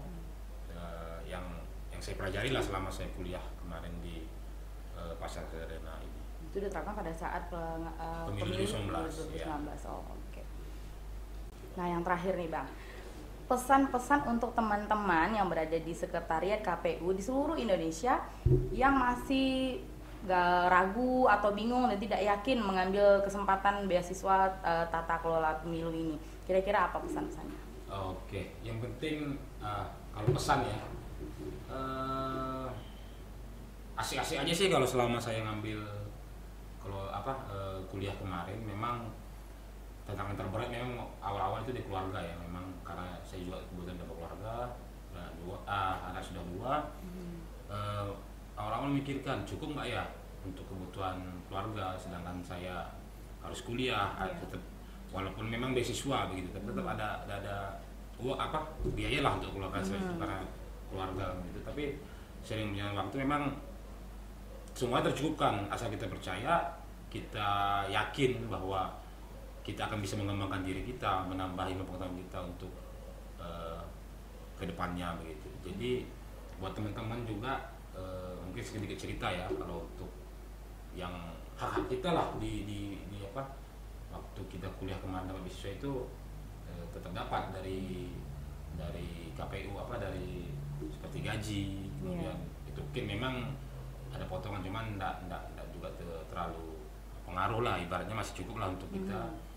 Eh, 0.72 1.18
yang 1.28 1.44
yang 1.92 2.00
saya 2.00 2.16
pelajari 2.16 2.48
lah 2.48 2.64
selama 2.64 2.88
saya 2.88 3.12
kuliah 3.12 3.44
kemarin 3.60 3.92
di 4.00 4.24
eh, 4.96 5.14
Pasar 5.20 5.44
Sederhana 5.44 6.00
ini. 6.00 6.20
Itu 6.48 6.64
diterapkan 6.64 6.96
pada 6.96 7.12
saat 7.12 7.52
peng- 7.52 7.92
eh, 7.92 8.24
Pemilu 8.32 8.56
pemilu 8.56 8.64
2019, 8.88 9.76
2019 9.76 9.92
oh 9.92 10.00
nah 11.78 11.86
yang 11.86 12.02
terakhir 12.02 12.34
nih 12.38 12.50
bang. 12.50 12.66
Pesan-pesan 13.50 14.30
untuk 14.30 14.54
teman-teman 14.54 15.34
yang 15.34 15.50
berada 15.50 15.74
di 15.74 15.90
sekretariat 15.90 16.62
KPU 16.62 17.10
di 17.10 17.22
seluruh 17.22 17.58
Indonesia 17.58 18.22
yang 18.70 18.94
masih 18.94 19.82
gak 20.22 20.68
ragu 20.70 21.26
atau 21.26 21.50
bingung 21.50 21.88
dan 21.88 21.96
tidak 21.96 22.20
yakin 22.20 22.60
mengambil 22.60 23.24
kesempatan 23.24 23.88
beasiswa 23.88 24.52
eh, 24.62 24.86
tata 24.92 25.18
kelola 25.18 25.58
pemilu 25.64 25.90
ini. 25.90 26.16
Kira-kira 26.46 26.92
apa 26.92 27.02
pesan-pesannya? 27.02 27.58
Oke, 27.90 28.54
yang 28.62 28.78
penting 28.78 29.34
eh, 29.58 29.86
kalau 30.14 30.30
pesan 30.30 30.62
ya 30.62 30.78
eh, 31.74 32.68
asik-asik 33.98 34.46
aja 34.46 34.52
sih 34.54 34.68
kalau 34.70 34.86
selama 34.86 35.18
saya 35.18 35.42
ngambil 35.42 35.80
kalau 36.78 37.10
apa 37.10 37.32
eh, 37.50 37.78
kuliah 37.90 38.14
kemarin. 38.14 38.60
Memang 38.62 39.10
tantangan 40.10 40.34
terberat 40.34 40.68
memang 40.68 41.06
awal-awal 41.22 41.62
itu 41.62 41.70
di 41.70 41.82
keluarga 41.86 42.18
ya. 42.18 42.34
Memang 42.42 42.66
karena 42.82 43.14
saya 43.22 43.46
juga 43.46 43.62
kebetulan 43.70 44.02
dapat 44.02 44.14
keluarga 44.18 44.54
nah, 45.14 45.28
dua 45.38 45.56
ah, 45.64 45.94
anak 46.10 46.22
sudah 46.22 46.42
dua. 46.50 46.72
Eh, 47.70 48.08
awal-awal 48.58 48.90
memikirkan 48.90 49.46
cukup 49.46 49.78
nggak 49.78 49.88
ya 49.94 50.04
untuk 50.42 50.66
kebutuhan 50.66 51.22
keluarga? 51.46 51.94
Sedangkan 51.94 52.42
saya 52.42 52.90
harus 53.40 53.62
kuliah 53.62 54.10
ah, 54.18 54.26
Iya. 54.26 54.42
tetap 54.42 54.62
walaupun 55.10 55.46
memang 55.46 55.74
beasiswa 55.74 56.30
begitu 56.30 56.54
tapi 56.54 56.70
tetap 56.70 56.86
ada 56.86 57.26
ada, 57.26 57.34
ada 57.42 57.56
uang 58.20 58.38
apa 58.38 58.62
biaya 58.94 59.26
lah 59.26 59.34
untuk 59.38 59.58
keluarga 59.58 59.80
saya 59.82 59.98
itu 59.98 60.12
Hmm. 60.12 60.20
karena 60.22 60.38
keluarga 60.90 61.24
gitu. 61.48 61.58
Tapi 61.62 61.84
sering 62.42 62.74
berjalan 62.74 62.94
waktu 62.98 63.16
memang 63.22 63.42
semua 64.74 65.00
tercukupkan. 65.02 65.66
Asal 65.70 65.88
kita 65.90 66.06
percaya 66.06 66.62
kita 67.10 67.50
yakin 67.90 68.46
bahwa 68.46 68.86
kita 69.70 69.86
akan 69.86 70.02
bisa 70.02 70.18
mengembangkan 70.18 70.66
diri 70.66 70.82
kita 70.82 71.30
menambah 71.30 71.64
ilmu 71.70 71.86
pengetahuan 71.86 72.18
kita 72.26 72.38
untuk 72.42 72.72
eh, 73.38 73.82
ke 74.58 74.66
depannya 74.66 75.14
begitu. 75.22 75.48
Jadi 75.62 75.90
buat 76.58 76.74
teman-teman 76.74 77.22
juga 77.22 77.70
eh, 77.94 78.34
mungkin 78.42 78.62
sedikit 78.62 78.98
cerita 78.98 79.30
ya 79.30 79.46
kalau 79.54 79.86
untuk 79.86 80.10
yang 80.98 81.14
hak-hak 81.54 81.86
kita 81.86 82.10
lah 82.10 82.34
di, 82.42 82.66
di, 82.66 82.80
di 83.06 83.18
apa 83.30 83.46
waktu 84.10 84.40
kita 84.50 84.66
kuliah 84.82 84.98
kemarin 84.98 85.30
dapat 85.30 85.46
beasiswa 85.46 85.70
itu 85.78 85.92
eh, 86.66 86.84
tetap 86.90 87.14
dapat 87.14 87.54
dari 87.54 88.10
dari 88.74 89.30
KPU 89.38 89.78
apa 89.78 90.02
dari 90.02 90.50
seperti 90.80 91.18
gaji 91.22 91.62
kemudian 92.00 92.38
itu 92.66 92.80
mungkin 92.80 93.04
memang 93.06 93.34
ada 94.10 94.24
potongan 94.26 94.64
cuman 94.64 94.96
enggak, 94.98 95.22
enggak, 95.22 95.42
enggak 95.54 95.66
juga 95.70 95.88
te- 95.94 96.24
terlalu 96.32 96.80
pengaruh 97.28 97.60
lah 97.62 97.76
ibaratnya 97.78 98.16
masih 98.16 98.42
cukup 98.42 98.58
lah 98.58 98.68
untuk 98.74 98.90
kita 98.90 99.20
eh, 99.30 99.49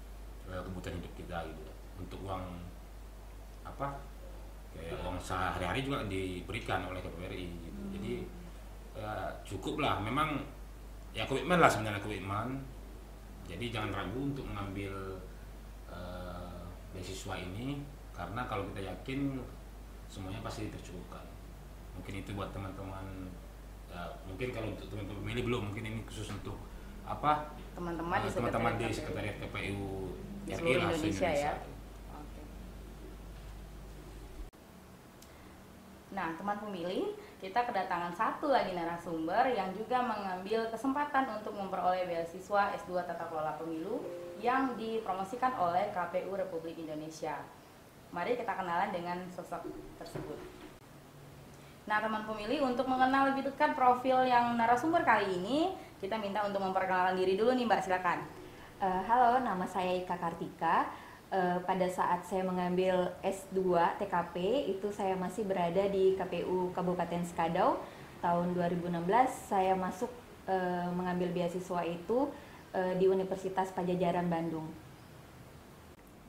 kebutuhan 0.62 1.02
hidup 1.02 1.14
kita 1.18 1.38
gitu. 1.50 1.64
Untuk 1.98 2.20
uang 2.22 2.44
apa 3.64 3.98
kayak 4.74 5.00
uang 5.06 5.18
sehari-hari 5.22 5.86
juga 5.86 6.04
diberikan 6.10 6.84
oleh 6.90 7.00
KPRI 7.00 7.46
gitu. 7.46 7.82
jadi 7.98 8.14
ya, 8.98 9.12
cukup 9.48 9.82
lah. 9.82 9.98
Memang 10.02 10.46
ya 11.18 11.26
komitmen 11.26 11.58
lah 11.58 11.70
sebenarnya 11.72 12.02
komitmen. 12.04 12.62
Jadi 13.50 13.74
jangan 13.74 13.92
ragu 13.92 14.20
untuk 14.34 14.46
mengambil 14.46 14.94
eh, 15.90 16.62
beasiswa 16.94 17.36
ini. 17.40 17.82
Karena 18.14 18.46
kalau 18.46 18.70
kita 18.70 18.86
yakin 18.94 19.42
semuanya 20.14 20.46
pasti 20.46 20.70
tercukupkan 20.70 21.26
mungkin 21.98 22.14
itu 22.22 22.32
buat 22.34 22.50
teman-teman 22.54 23.06
ya, 23.90 24.02
mungkin 24.26 24.50
kalau 24.50 24.74
untuk 24.74 24.88
teman-teman 24.90 25.20
pemilih 25.22 25.44
belum 25.46 25.62
mungkin 25.72 25.84
ini 25.86 26.00
khusus 26.06 26.30
untuk 26.34 26.58
apa 27.04 27.54
teman-teman 27.78 28.18
di 28.24 28.30
teman-teman 28.32 28.72
di 28.80 28.86
sekretariat 28.94 29.36
sekretariat 29.38 29.38
KPU 29.42 30.14
Di 30.44 30.52
RI 30.52 30.60
seluruh 30.60 30.82
lah 30.84 30.92
Indonesia 30.92 31.32
ya. 31.32 31.54
Nah, 36.14 36.30
teman 36.38 36.62
pemilih, 36.62 37.18
kita 37.42 37.66
kedatangan 37.66 38.14
satu 38.14 38.54
lagi 38.54 38.78
narasumber 38.78 39.50
yang 39.50 39.74
juga 39.74 39.98
mengambil 40.06 40.70
kesempatan 40.70 41.42
untuk 41.42 41.58
memperoleh 41.58 42.06
beasiswa 42.06 42.70
S2 42.78 43.02
Tata 43.02 43.26
Kelola 43.34 43.58
Pemilu 43.58 43.98
yang 44.38 44.78
dipromosikan 44.78 45.58
oleh 45.58 45.90
KPU 45.90 46.38
Republik 46.38 46.78
Indonesia. 46.78 47.42
Mari 48.14 48.38
kita 48.38 48.54
kenalan 48.54 48.94
dengan 48.94 49.26
sosok 49.34 49.66
tersebut. 49.98 50.38
Nah, 51.90 51.98
teman 51.98 52.30
pemilih, 52.30 52.62
untuk 52.62 52.86
mengenal 52.86 53.34
lebih 53.34 53.50
dekat 53.50 53.74
profil 53.74 54.22
yang 54.24 54.54
narasumber 54.54 55.02
kali 55.02 55.34
ini, 55.34 55.74
kita 55.98 56.22
minta 56.22 56.46
untuk 56.46 56.62
memperkenalkan 56.62 57.18
diri 57.18 57.34
dulu 57.34 57.58
nih, 57.58 57.66
Mbak, 57.66 57.82
silakan. 57.90 58.43
Eh, 58.84 59.02
halo, 59.08 59.40
nama 59.40 59.64
saya 59.64 59.96
Ika 59.96 60.20
Kartika. 60.20 60.92
Eh, 61.32 61.56
pada 61.64 61.88
saat 61.88 62.28
saya 62.28 62.44
mengambil 62.44 63.16
S2 63.24 63.80
TKP, 63.96 64.68
itu 64.76 64.92
saya 64.92 65.16
masih 65.16 65.48
berada 65.48 65.88
di 65.88 66.20
KPU 66.20 66.68
Kabupaten 66.76 67.24
Skadau. 67.24 67.80
Tahun 68.20 68.52
2016 68.52 69.08
saya 69.48 69.72
masuk 69.80 70.12
eh, 70.52 70.92
mengambil 70.92 71.32
beasiswa 71.32 71.80
itu 71.88 72.28
eh, 72.76 73.00
di 73.00 73.08
Universitas 73.08 73.72
Pajajaran 73.72 74.28
Bandung. 74.28 74.68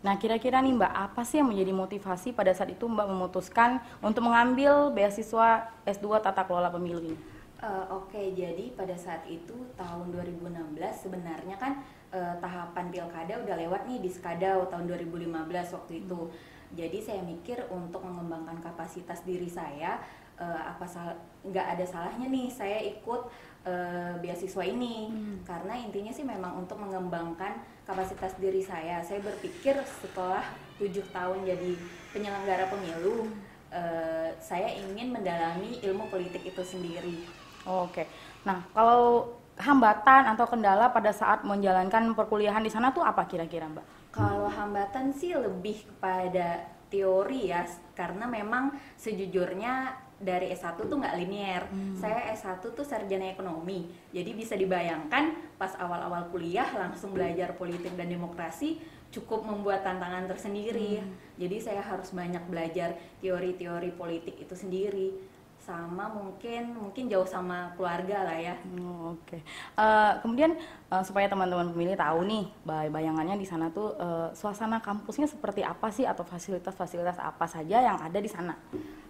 Nah, 0.06 0.14
kira-kira 0.14 0.62
nih 0.62 0.78
Mbak, 0.78 0.94
apa 0.94 1.26
sih 1.26 1.42
yang 1.42 1.50
menjadi 1.50 1.74
motivasi 1.74 2.38
pada 2.38 2.54
saat 2.54 2.70
itu 2.70 2.86
Mbak 2.86 3.18
memutuskan 3.18 3.82
untuk 3.98 4.30
mengambil 4.30 4.94
beasiswa 4.94 5.74
S2 5.82 6.22
Tata 6.22 6.46
Kelola 6.46 6.70
Pemilu 6.70 7.02
ini? 7.02 7.18
Eh, 7.64 7.86
Oke, 7.88 8.36
jadi 8.36 8.76
pada 8.76 8.92
saat 8.92 9.24
itu 9.24 9.56
tahun 9.72 10.12
2016 10.12 10.76
sebenarnya 11.00 11.56
kan 11.56 11.80
eh, 12.14 12.34
tahapan 12.38 12.94
pilkada 12.94 13.34
udah 13.42 13.56
lewat 13.58 13.90
nih 13.90 13.98
di 13.98 14.10
Skadau 14.10 14.70
tahun 14.70 14.86
2015 14.86 15.74
waktu 15.74 15.92
itu. 16.06 16.30
Jadi 16.74 16.98
saya 17.02 17.20
mikir 17.22 17.66
untuk 17.70 18.02
mengembangkan 18.06 18.62
kapasitas 18.62 19.26
diri 19.26 19.50
saya 19.50 19.98
eh, 20.38 20.60
apa 20.62 20.86
sal- 20.86 21.18
nggak 21.42 21.66
ada 21.76 21.84
salahnya 21.84 22.30
nih 22.30 22.46
saya 22.50 22.78
ikut 22.82 23.26
eh, 23.66 24.14
beasiswa 24.22 24.62
ini 24.62 25.10
karena 25.42 25.74
intinya 25.74 26.14
sih 26.14 26.22
memang 26.22 26.62
untuk 26.62 26.78
mengembangkan 26.78 27.58
kapasitas 27.82 28.38
diri 28.38 28.62
saya. 28.62 29.02
Saya 29.02 29.18
berpikir 29.18 29.74
setelah 29.82 30.46
tujuh 30.78 31.04
tahun 31.10 31.46
jadi 31.46 31.78
penyelenggara 32.14 32.70
pemilu 32.70 33.26
eh, 33.74 34.30
saya 34.38 34.70
ingin 34.70 35.10
mendalami 35.10 35.82
ilmu 35.82 36.06
politik 36.10 36.46
itu 36.46 36.62
sendiri. 36.62 37.26
Oke. 37.64 38.04
Nah, 38.44 38.60
kalau 38.76 39.32
hambatan 39.58 40.34
atau 40.34 40.46
kendala 40.50 40.90
pada 40.90 41.14
saat 41.14 41.46
menjalankan 41.46 42.10
perkuliahan 42.14 42.62
di 42.62 42.70
sana 42.70 42.90
tuh 42.90 43.06
apa 43.06 43.26
kira-kira, 43.26 43.70
Mbak? 43.70 44.14
Kalau 44.14 44.50
hambatan 44.50 45.14
sih 45.14 45.34
lebih 45.34 45.86
kepada 45.94 46.66
teori 46.90 47.50
ya, 47.50 47.66
karena 47.98 48.26
memang 48.26 48.74
sejujurnya 48.94 50.04
dari 50.18 50.54
S1 50.54 50.78
tuh 50.78 50.96
nggak 50.98 51.16
linear. 51.18 51.66
Saya 51.98 52.30
S1 52.32 52.62
tuh 52.62 52.86
sarjana 52.86 53.34
ekonomi. 53.34 53.90
Jadi 54.14 54.30
bisa 54.32 54.54
dibayangkan 54.54 55.58
pas 55.58 55.74
awal-awal 55.76 56.30
kuliah 56.30 56.66
langsung 56.78 57.10
belajar 57.12 57.58
politik 57.58 57.98
dan 57.98 58.08
demokrasi 58.08 58.78
cukup 59.14 59.46
membuat 59.46 59.86
tantangan 59.86 60.26
tersendiri. 60.26 60.98
Jadi 61.38 61.56
saya 61.62 61.82
harus 61.82 62.10
banyak 62.10 62.42
belajar 62.50 62.98
teori-teori 63.22 63.94
politik 63.94 64.34
itu 64.42 64.54
sendiri. 64.58 65.33
Sama 65.64 66.12
mungkin 66.12 66.76
mungkin 66.76 67.08
jauh 67.08 67.24
sama 67.24 67.72
keluarga 67.72 68.28
lah 68.28 68.36
ya. 68.36 68.52
Oh, 68.76 69.16
Oke. 69.16 69.40
Eh, 69.80 70.12
kemudian 70.20 70.52
eh, 70.92 71.00
supaya 71.08 71.24
teman-teman 71.24 71.72
pemilih 71.72 71.96
tahu 71.96 72.20
nih, 72.28 72.44
bay- 72.68 72.92
bayangannya 72.92 73.40
di 73.40 73.48
sana 73.48 73.72
tuh 73.72 73.96
eh, 73.96 74.28
suasana 74.36 74.84
kampusnya 74.84 75.24
seperti 75.24 75.64
apa 75.64 75.88
sih 75.88 76.04
atau 76.04 76.20
fasilitas-fasilitas 76.20 77.16
apa 77.16 77.48
saja 77.48 77.80
yang 77.80 77.96
ada 77.96 78.20
di 78.20 78.28
sana? 78.28 78.52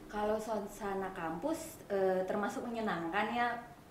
Kalau 0.07 0.39
suasana 0.39 1.11
kampus 1.11 1.83
eh, 1.91 2.23
termasuk 2.23 2.63
menyenangkan 2.71 3.35
ya 3.35 3.49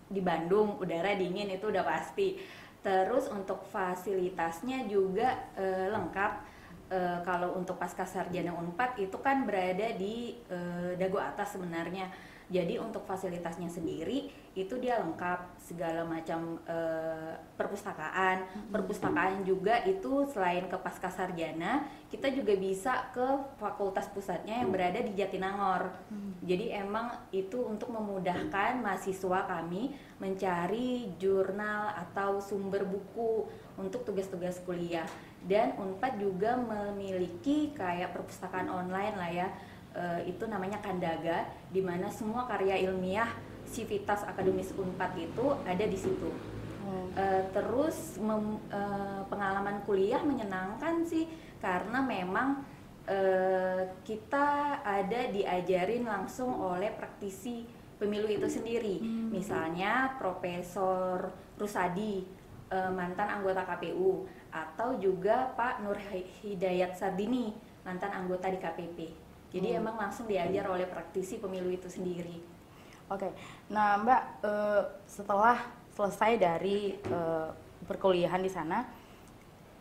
di 0.08 0.24
Bandung, 0.24 0.80
udara 0.80 1.20
dingin 1.20 1.52
itu 1.52 1.68
udah 1.68 1.84
pasti. 1.84 2.40
Terus 2.80 3.28
untuk 3.28 3.60
fasilitasnya 3.68 4.88
juga 4.88 5.52
eh, 5.60 5.92
lengkap. 5.92 6.53
Eh, 6.94 7.20
kalau 7.26 7.58
untuk 7.58 7.82
pasca 7.82 8.06
sarjana 8.06 8.54
Unpad 8.54 9.02
itu 9.02 9.18
kan 9.18 9.50
berada 9.50 9.98
di 9.98 10.38
eh, 10.46 10.94
Dago 10.94 11.18
atas 11.18 11.58
sebenarnya. 11.58 12.06
Jadi 12.54 12.78
untuk 12.78 13.02
fasilitasnya 13.10 13.66
sendiri 13.66 14.30
itu 14.54 14.78
dia 14.78 15.02
lengkap 15.02 15.58
segala 15.58 16.06
macam 16.06 16.62
eh, 16.70 17.34
perpustakaan. 17.58 18.70
Perpustakaan 18.70 19.42
juga 19.42 19.82
itu 19.90 20.30
selain 20.30 20.70
ke 20.70 20.78
pasca 20.78 21.10
sarjana, 21.10 21.82
kita 22.14 22.30
juga 22.30 22.54
bisa 22.54 23.10
ke 23.10 23.26
fakultas 23.58 24.06
pusatnya 24.14 24.62
yang 24.62 24.70
berada 24.70 25.02
di 25.02 25.18
Jatinangor. 25.18 25.90
Jadi 26.46 26.78
emang 26.78 27.10
itu 27.34 27.58
untuk 27.58 27.90
memudahkan 27.90 28.86
mahasiswa 28.86 29.50
kami 29.50 29.98
mencari 30.22 31.10
jurnal 31.18 31.90
atau 31.98 32.38
sumber 32.38 32.86
buku 32.86 33.50
untuk 33.82 34.06
tugas-tugas 34.06 34.62
kuliah. 34.62 35.10
Dan 35.44 35.76
Unpad 35.76 36.20
juga 36.20 36.56
memiliki 36.56 37.76
kayak 37.76 38.16
perpustakaan 38.16 38.72
online 38.72 39.16
lah 39.20 39.32
ya. 39.32 39.48
Eh, 39.94 40.34
itu 40.34 40.48
namanya 40.50 40.82
Kandaga 40.82 41.46
di 41.70 41.84
mana 41.84 42.10
semua 42.10 42.48
karya 42.50 42.80
ilmiah 42.82 43.30
Civitas 43.68 44.24
Akademis 44.24 44.74
Unpad 44.74 45.14
itu 45.20 45.46
ada 45.68 45.86
di 45.86 45.98
situ. 46.00 46.32
Eh, 47.14 47.44
terus 47.54 48.18
mem- 48.18 48.60
eh, 48.74 49.22
pengalaman 49.30 49.86
kuliah 49.86 50.20
menyenangkan 50.26 51.06
sih 51.06 51.30
karena 51.62 52.02
memang 52.02 52.66
eh, 53.04 53.84
kita 54.08 54.80
ada 54.80 55.28
diajarin 55.28 56.08
langsung 56.08 56.56
oleh 56.56 56.90
praktisi 56.96 57.68
pemilu 58.00 58.32
itu 58.32 58.48
sendiri. 58.50 59.04
Misalnya 59.30 60.16
Profesor 60.18 61.28
Rusadi 61.60 62.42
mantan 62.74 63.30
anggota 63.30 63.62
KPU 63.70 64.26
atau 64.54 64.94
juga 65.02 65.50
Pak 65.58 65.82
Nur 65.82 65.98
Hidayat 66.46 66.94
Sardini 66.94 67.50
mantan 67.82 68.14
anggota 68.14 68.54
di 68.54 68.62
KPP. 68.62 68.98
Jadi 69.50 69.68
emang 69.74 69.98
langsung 69.98 70.30
diajar 70.30 70.70
oleh 70.70 70.86
praktisi 70.86 71.42
pemilu 71.42 71.74
itu 71.74 71.90
sendiri. 71.90 72.38
Oke, 73.10 73.34
nah 73.70 73.98
Mbak 74.00 74.22
eh, 74.46 74.84
setelah 75.10 75.58
selesai 75.94 76.38
dari 76.38 76.98
eh, 76.98 77.50
perkuliahan 77.86 78.42
di 78.42 78.50
sana, 78.50 78.86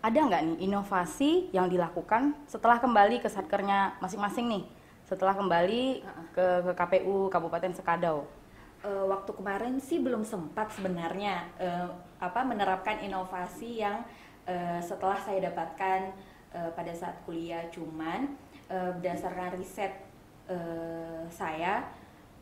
ada 0.03 0.19
nggak 0.19 0.43
nih 0.43 0.59
inovasi 0.67 1.53
yang 1.55 1.71
dilakukan 1.71 2.35
setelah 2.51 2.83
kembali 2.83 3.23
ke 3.23 3.29
satkernya 3.31 3.97
masing-masing 4.03 4.51
nih? 4.51 4.65
Setelah 5.07 5.37
kembali 5.37 6.03
ke, 6.35 6.47
ke 6.67 6.73
KPU 6.73 7.29
Kabupaten 7.29 7.73
Sekadau. 7.77 8.27
Eh, 8.83 9.05
waktu 9.07 9.31
kemarin 9.39 9.79
sih 9.79 10.03
belum 10.03 10.27
sempat 10.27 10.75
sebenarnya 10.75 11.47
eh, 11.63 11.87
apa 12.19 12.43
menerapkan 12.43 12.99
inovasi 12.99 13.79
yang 13.79 14.03
eh, 14.47 14.81
setelah 14.83 15.19
saya 15.21 15.51
dapatkan 15.51 16.01
eh, 16.55 16.71
pada 16.75 16.93
saat 16.95 17.17
kuliah 17.25 17.67
cuman 17.71 18.33
eh, 18.71 18.91
berdasarkan 18.99 19.59
riset 19.59 19.93
eh, 20.51 21.25
saya 21.31 21.87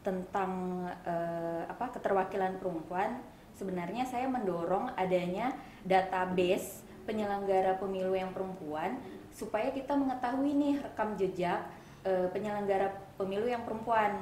tentang 0.01 0.85
eh, 1.05 1.63
apa 1.69 1.93
keterwakilan 1.93 2.57
perempuan 2.57 3.21
sebenarnya 3.53 4.09
saya 4.09 4.25
mendorong 4.25 4.97
adanya 4.97 5.53
database 5.85 6.81
penyelenggara 7.05 7.77
pemilu 7.77 8.17
yang 8.17 8.33
perempuan 8.33 8.97
supaya 9.31 9.69
kita 9.73 9.93
mengetahui 9.97 10.57
nih 10.57 10.75
rekam 10.81 11.17
jejak 11.21 11.61
eh, 12.05 12.29
penyelenggara 12.33 12.93
pemilu 13.21 13.45
yang 13.45 13.63
perempuan. 13.69 14.17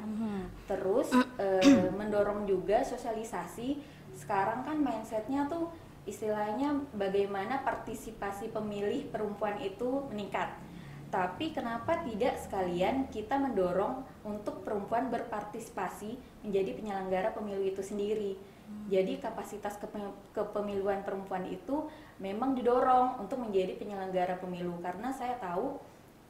Terus 0.66 1.08
eh, 1.38 1.90
mendorong 1.94 2.44
juga 2.44 2.82
sosialisasi. 2.82 3.78
Sekarang 4.18 4.66
kan 4.66 4.82
mindsetnya 4.82 5.46
tuh 5.46 5.70
istilahnya 6.08 6.80
bagaimana 6.96 7.60
partisipasi 7.62 8.48
pemilih 8.48 9.12
perempuan 9.12 9.60
itu 9.60 10.08
meningkat. 10.08 10.48
Tapi 11.08 11.56
kenapa 11.56 12.04
tidak 12.04 12.36
sekalian 12.36 13.08
kita 13.08 13.40
mendorong 13.40 14.04
untuk 14.28 14.60
perempuan 14.60 15.08
berpartisipasi 15.08 16.16
menjadi 16.44 16.76
penyelenggara 16.76 17.32
pemilu 17.32 17.64
itu 17.64 17.80
sendiri? 17.80 18.36
Jadi 18.92 19.16
kapasitas 19.16 19.80
kepe- 19.80 20.16
kepemiluan 20.36 21.00
perempuan 21.00 21.48
itu 21.48 21.88
memang 22.20 22.52
didorong 22.52 23.16
untuk 23.24 23.40
menjadi 23.40 23.80
penyelenggara 23.80 24.36
pemilu. 24.36 24.76
Karena 24.84 25.08
saya 25.08 25.40
tahu 25.40 25.80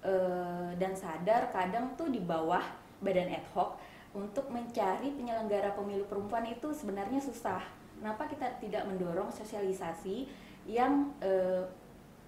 eh, 0.07 0.71
dan 0.79 0.95
sadar 0.95 1.51
kadang 1.51 1.99
tuh 1.99 2.07
di 2.07 2.23
bawah 2.23 2.63
badan 3.03 3.35
ad 3.35 3.47
hoc 3.55 3.79
untuk 4.15 4.47
mencari 4.55 5.11
penyelenggara 5.15 5.75
pemilu 5.75 6.07
perempuan 6.07 6.47
itu 6.47 6.71
sebenarnya 6.71 7.19
susah. 7.19 7.78
Kenapa 7.99 8.31
kita 8.31 8.47
tidak 8.63 8.87
mendorong 8.87 9.31
sosialisasi 9.35 10.31
yang 10.71 11.11
eh, 11.19 11.67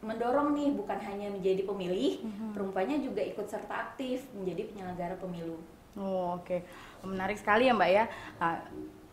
mendorong 0.00 0.56
nih 0.56 0.72
bukan 0.72 0.96
hanya 0.96 1.28
menjadi 1.28 1.62
pemilih, 1.68 2.24
perempuannya 2.56 3.04
juga 3.04 3.20
ikut 3.20 3.44
serta 3.44 3.92
aktif 3.92 4.24
menjadi 4.33 4.72
penyelenggara 4.72 5.16
pemilu. 5.20 5.61
Oh, 6.00 6.40
Oke, 6.40 6.64
menarik 7.04 7.37
sekali 7.37 7.68
ya 7.68 7.76
Mbak 7.76 7.90
ya. 7.92 8.04
Nah, 8.40 8.64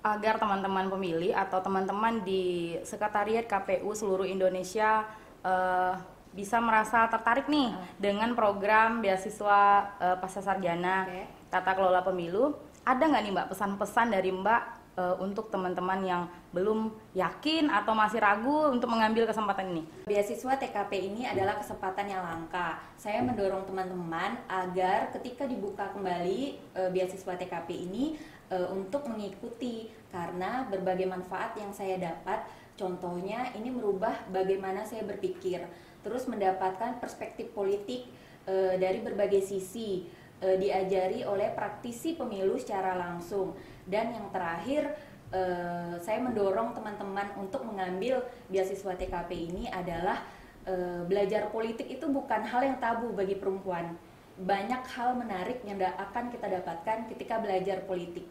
agar 0.08 0.40
teman-teman 0.40 0.88
pemilih 0.88 1.36
atau 1.36 1.60
teman-teman 1.60 2.24
di 2.24 2.78
sekretariat 2.88 3.44
KPU 3.44 3.92
seluruh 3.92 4.24
Indonesia 4.24 5.04
eh, 5.44 5.94
bisa 6.32 6.62
merasa 6.62 7.10
tertarik 7.10 7.50
nih 7.52 7.74
dengan 8.00 8.32
program 8.38 9.04
beasiswa 9.04 9.92
eh, 10.00 10.16
pasca 10.22 10.40
sarjana 10.40 11.04
Oke. 11.04 11.52
tata 11.52 11.72
kelola 11.76 12.00
pemilu. 12.06 12.56
Ada 12.88 13.04
nggak 13.04 13.24
nih 13.28 13.34
Mbak 13.36 13.48
pesan-pesan 13.52 14.08
dari 14.16 14.32
Mbak 14.32 14.62
eh, 14.98 15.16
untuk 15.22 15.54
teman-teman 15.54 16.02
yang 16.02 16.24
belum 16.52 16.90
yakin 17.14 17.70
atau 17.70 17.94
masih 17.94 18.18
ragu 18.18 18.74
untuk 18.74 18.90
mengambil 18.90 19.30
kesempatan 19.30 19.72
ini? 19.78 19.84
Beasiswa 20.10 20.58
TKP 20.58 20.92
ini 21.14 21.30
adalah 21.30 21.62
kesempatan 21.62 22.10
yang 22.10 22.26
langka. 22.26 22.82
Saya 22.98 23.22
mendorong 23.22 23.64
teman-teman 23.70 24.42
agar 24.50 25.14
ketika 25.14 25.46
dibuka 25.46 25.94
kembali 25.94 26.58
eh, 26.74 26.90
beasiswa 26.90 27.38
TKP 27.38 27.70
ini 27.88 28.18
eh, 28.50 28.68
untuk 28.74 29.06
mengikuti 29.08 29.94
karena 30.10 30.66
berbagai 30.68 31.06
manfaat 31.08 31.54
yang 31.56 31.72
saya 31.72 32.02
dapat. 32.02 32.44
Contohnya 32.78 33.50
ini 33.58 33.74
merubah 33.74 34.30
bagaimana 34.30 34.86
saya 34.86 35.02
berpikir, 35.02 35.66
terus 36.06 36.30
mendapatkan 36.30 37.02
perspektif 37.02 37.50
politik 37.50 38.06
eh, 38.46 38.78
dari 38.78 39.02
berbagai 39.02 39.42
sisi, 39.42 40.06
eh, 40.42 40.58
diajari 40.62 41.26
oleh 41.26 41.50
praktisi 41.58 42.14
pemilu 42.14 42.56
secara 42.62 42.94
langsung. 42.94 43.58
Dan 43.88 44.12
yang 44.12 44.28
terakhir 44.36 44.92
eh, 45.32 45.96
saya 46.04 46.20
mendorong 46.20 46.76
teman-teman 46.76 47.32
untuk 47.40 47.64
mengambil 47.64 48.22
beasiswa 48.52 48.94
TKP 48.94 49.32
ini 49.48 49.64
adalah 49.72 50.20
eh, 50.68 51.02
belajar 51.08 51.48
politik 51.50 51.88
itu 51.88 52.06
bukan 52.12 52.44
hal 52.44 52.68
yang 52.68 52.78
tabu 52.84 53.16
bagi 53.16 53.40
perempuan. 53.40 53.96
Banyak 54.38 54.86
hal 54.94 55.18
menarik 55.18 55.64
yang 55.66 55.80
akan 55.82 56.30
kita 56.30 56.46
dapatkan 56.62 57.10
ketika 57.10 57.42
belajar 57.42 57.82
politik. 57.88 58.28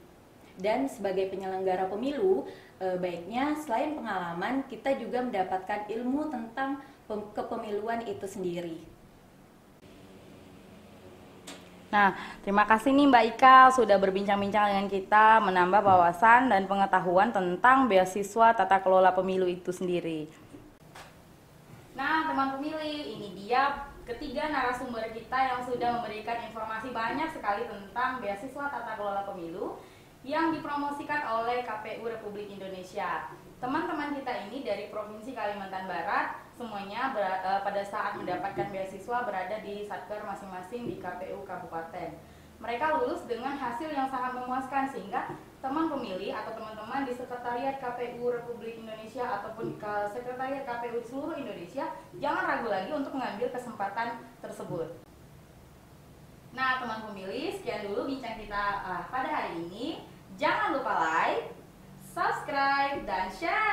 Dan 0.56 0.88
sebagai 0.88 1.28
penyelenggara 1.28 1.88
pemilu, 1.88 2.48
eh, 2.80 2.96
baiknya 2.96 3.56
selain 3.60 3.96
pengalaman, 3.96 4.64
kita 4.68 4.96
juga 5.00 5.20
mendapatkan 5.24 5.88
ilmu 5.88 6.32
tentang 6.32 6.80
pem- 7.04 7.28
kepemiluan 7.36 8.04
itu 8.08 8.24
sendiri. 8.24 8.95
Nah, 11.86 12.18
terima 12.42 12.66
kasih 12.66 12.90
nih 12.90 13.06
Mbak 13.06 13.24
Ika 13.36 13.58
sudah 13.78 13.94
berbincang-bincang 14.02 14.74
dengan 14.74 14.88
kita, 14.90 15.38
menambah 15.38 15.86
wawasan 15.86 16.50
dan 16.50 16.66
pengetahuan 16.66 17.30
tentang 17.30 17.86
beasiswa 17.86 18.58
tata 18.58 18.82
kelola 18.82 19.14
pemilu 19.14 19.46
itu 19.46 19.70
sendiri. 19.70 20.26
Nah, 21.94 22.26
teman 22.26 22.58
pemilih, 22.58 23.16
ini 23.16 23.38
dia 23.38 23.86
ketiga 24.02 24.50
narasumber 24.50 25.14
kita 25.14 25.38
yang 25.38 25.60
sudah 25.62 25.98
memberikan 25.98 26.42
informasi 26.50 26.90
banyak 26.90 27.30
sekali 27.30 27.70
tentang 27.70 28.18
beasiswa 28.18 28.66
tata 28.66 28.92
kelola 28.98 29.22
pemilu 29.22 29.78
yang 30.26 30.50
dipromosikan 30.50 31.22
oleh 31.38 31.62
KPU 31.62 32.02
Republik 32.02 32.50
Indonesia. 32.50 33.30
Teman-teman 33.62 34.10
kita 34.18 34.50
ini 34.50 34.66
dari 34.66 34.90
Provinsi 34.90 35.32
Kalimantan 35.32 35.86
Barat 35.86 36.45
semuanya 36.56 37.12
ber, 37.12 37.20
uh, 37.44 37.60
pada 37.60 37.84
saat 37.84 38.16
mendapatkan 38.16 38.72
beasiswa 38.72 39.28
berada 39.28 39.56
di 39.60 39.84
satker 39.84 40.24
masing-masing 40.24 40.88
di 40.88 40.96
KPU 40.96 41.44
Kabupaten. 41.44 42.16
Mereka 42.56 42.84
lulus 42.96 43.28
dengan 43.28 43.52
hasil 43.52 43.92
yang 43.92 44.08
sangat 44.08 44.32
memuaskan 44.32 44.88
sehingga 44.88 45.36
teman 45.60 45.92
pemilih 45.92 46.32
atau 46.32 46.56
teman-teman 46.56 47.04
di 47.04 47.12
Sekretariat 47.12 47.76
KPU 47.76 48.32
Republik 48.32 48.80
Indonesia 48.80 49.28
ataupun 49.28 49.76
ke 49.76 49.92
Sekretariat 50.16 50.64
KPU 50.64 51.04
seluruh 51.04 51.36
Indonesia 51.36 51.92
jangan 52.16 52.48
ragu 52.48 52.72
lagi 52.72 52.90
untuk 52.96 53.12
mengambil 53.12 53.52
kesempatan 53.52 54.24
tersebut. 54.40 54.88
Nah, 56.56 56.80
teman 56.80 57.04
pemilih, 57.12 57.52
sekian 57.60 57.84
dulu 57.92 58.08
bincang 58.08 58.40
kita 58.40 58.64
uh, 58.80 59.04
pada 59.12 59.28
hari 59.28 59.60
ini. 59.60 60.00
Jangan 60.40 60.80
lupa 60.80 60.96
like, 61.04 61.52
subscribe, 62.16 63.04
dan 63.04 63.28
share 63.28 63.66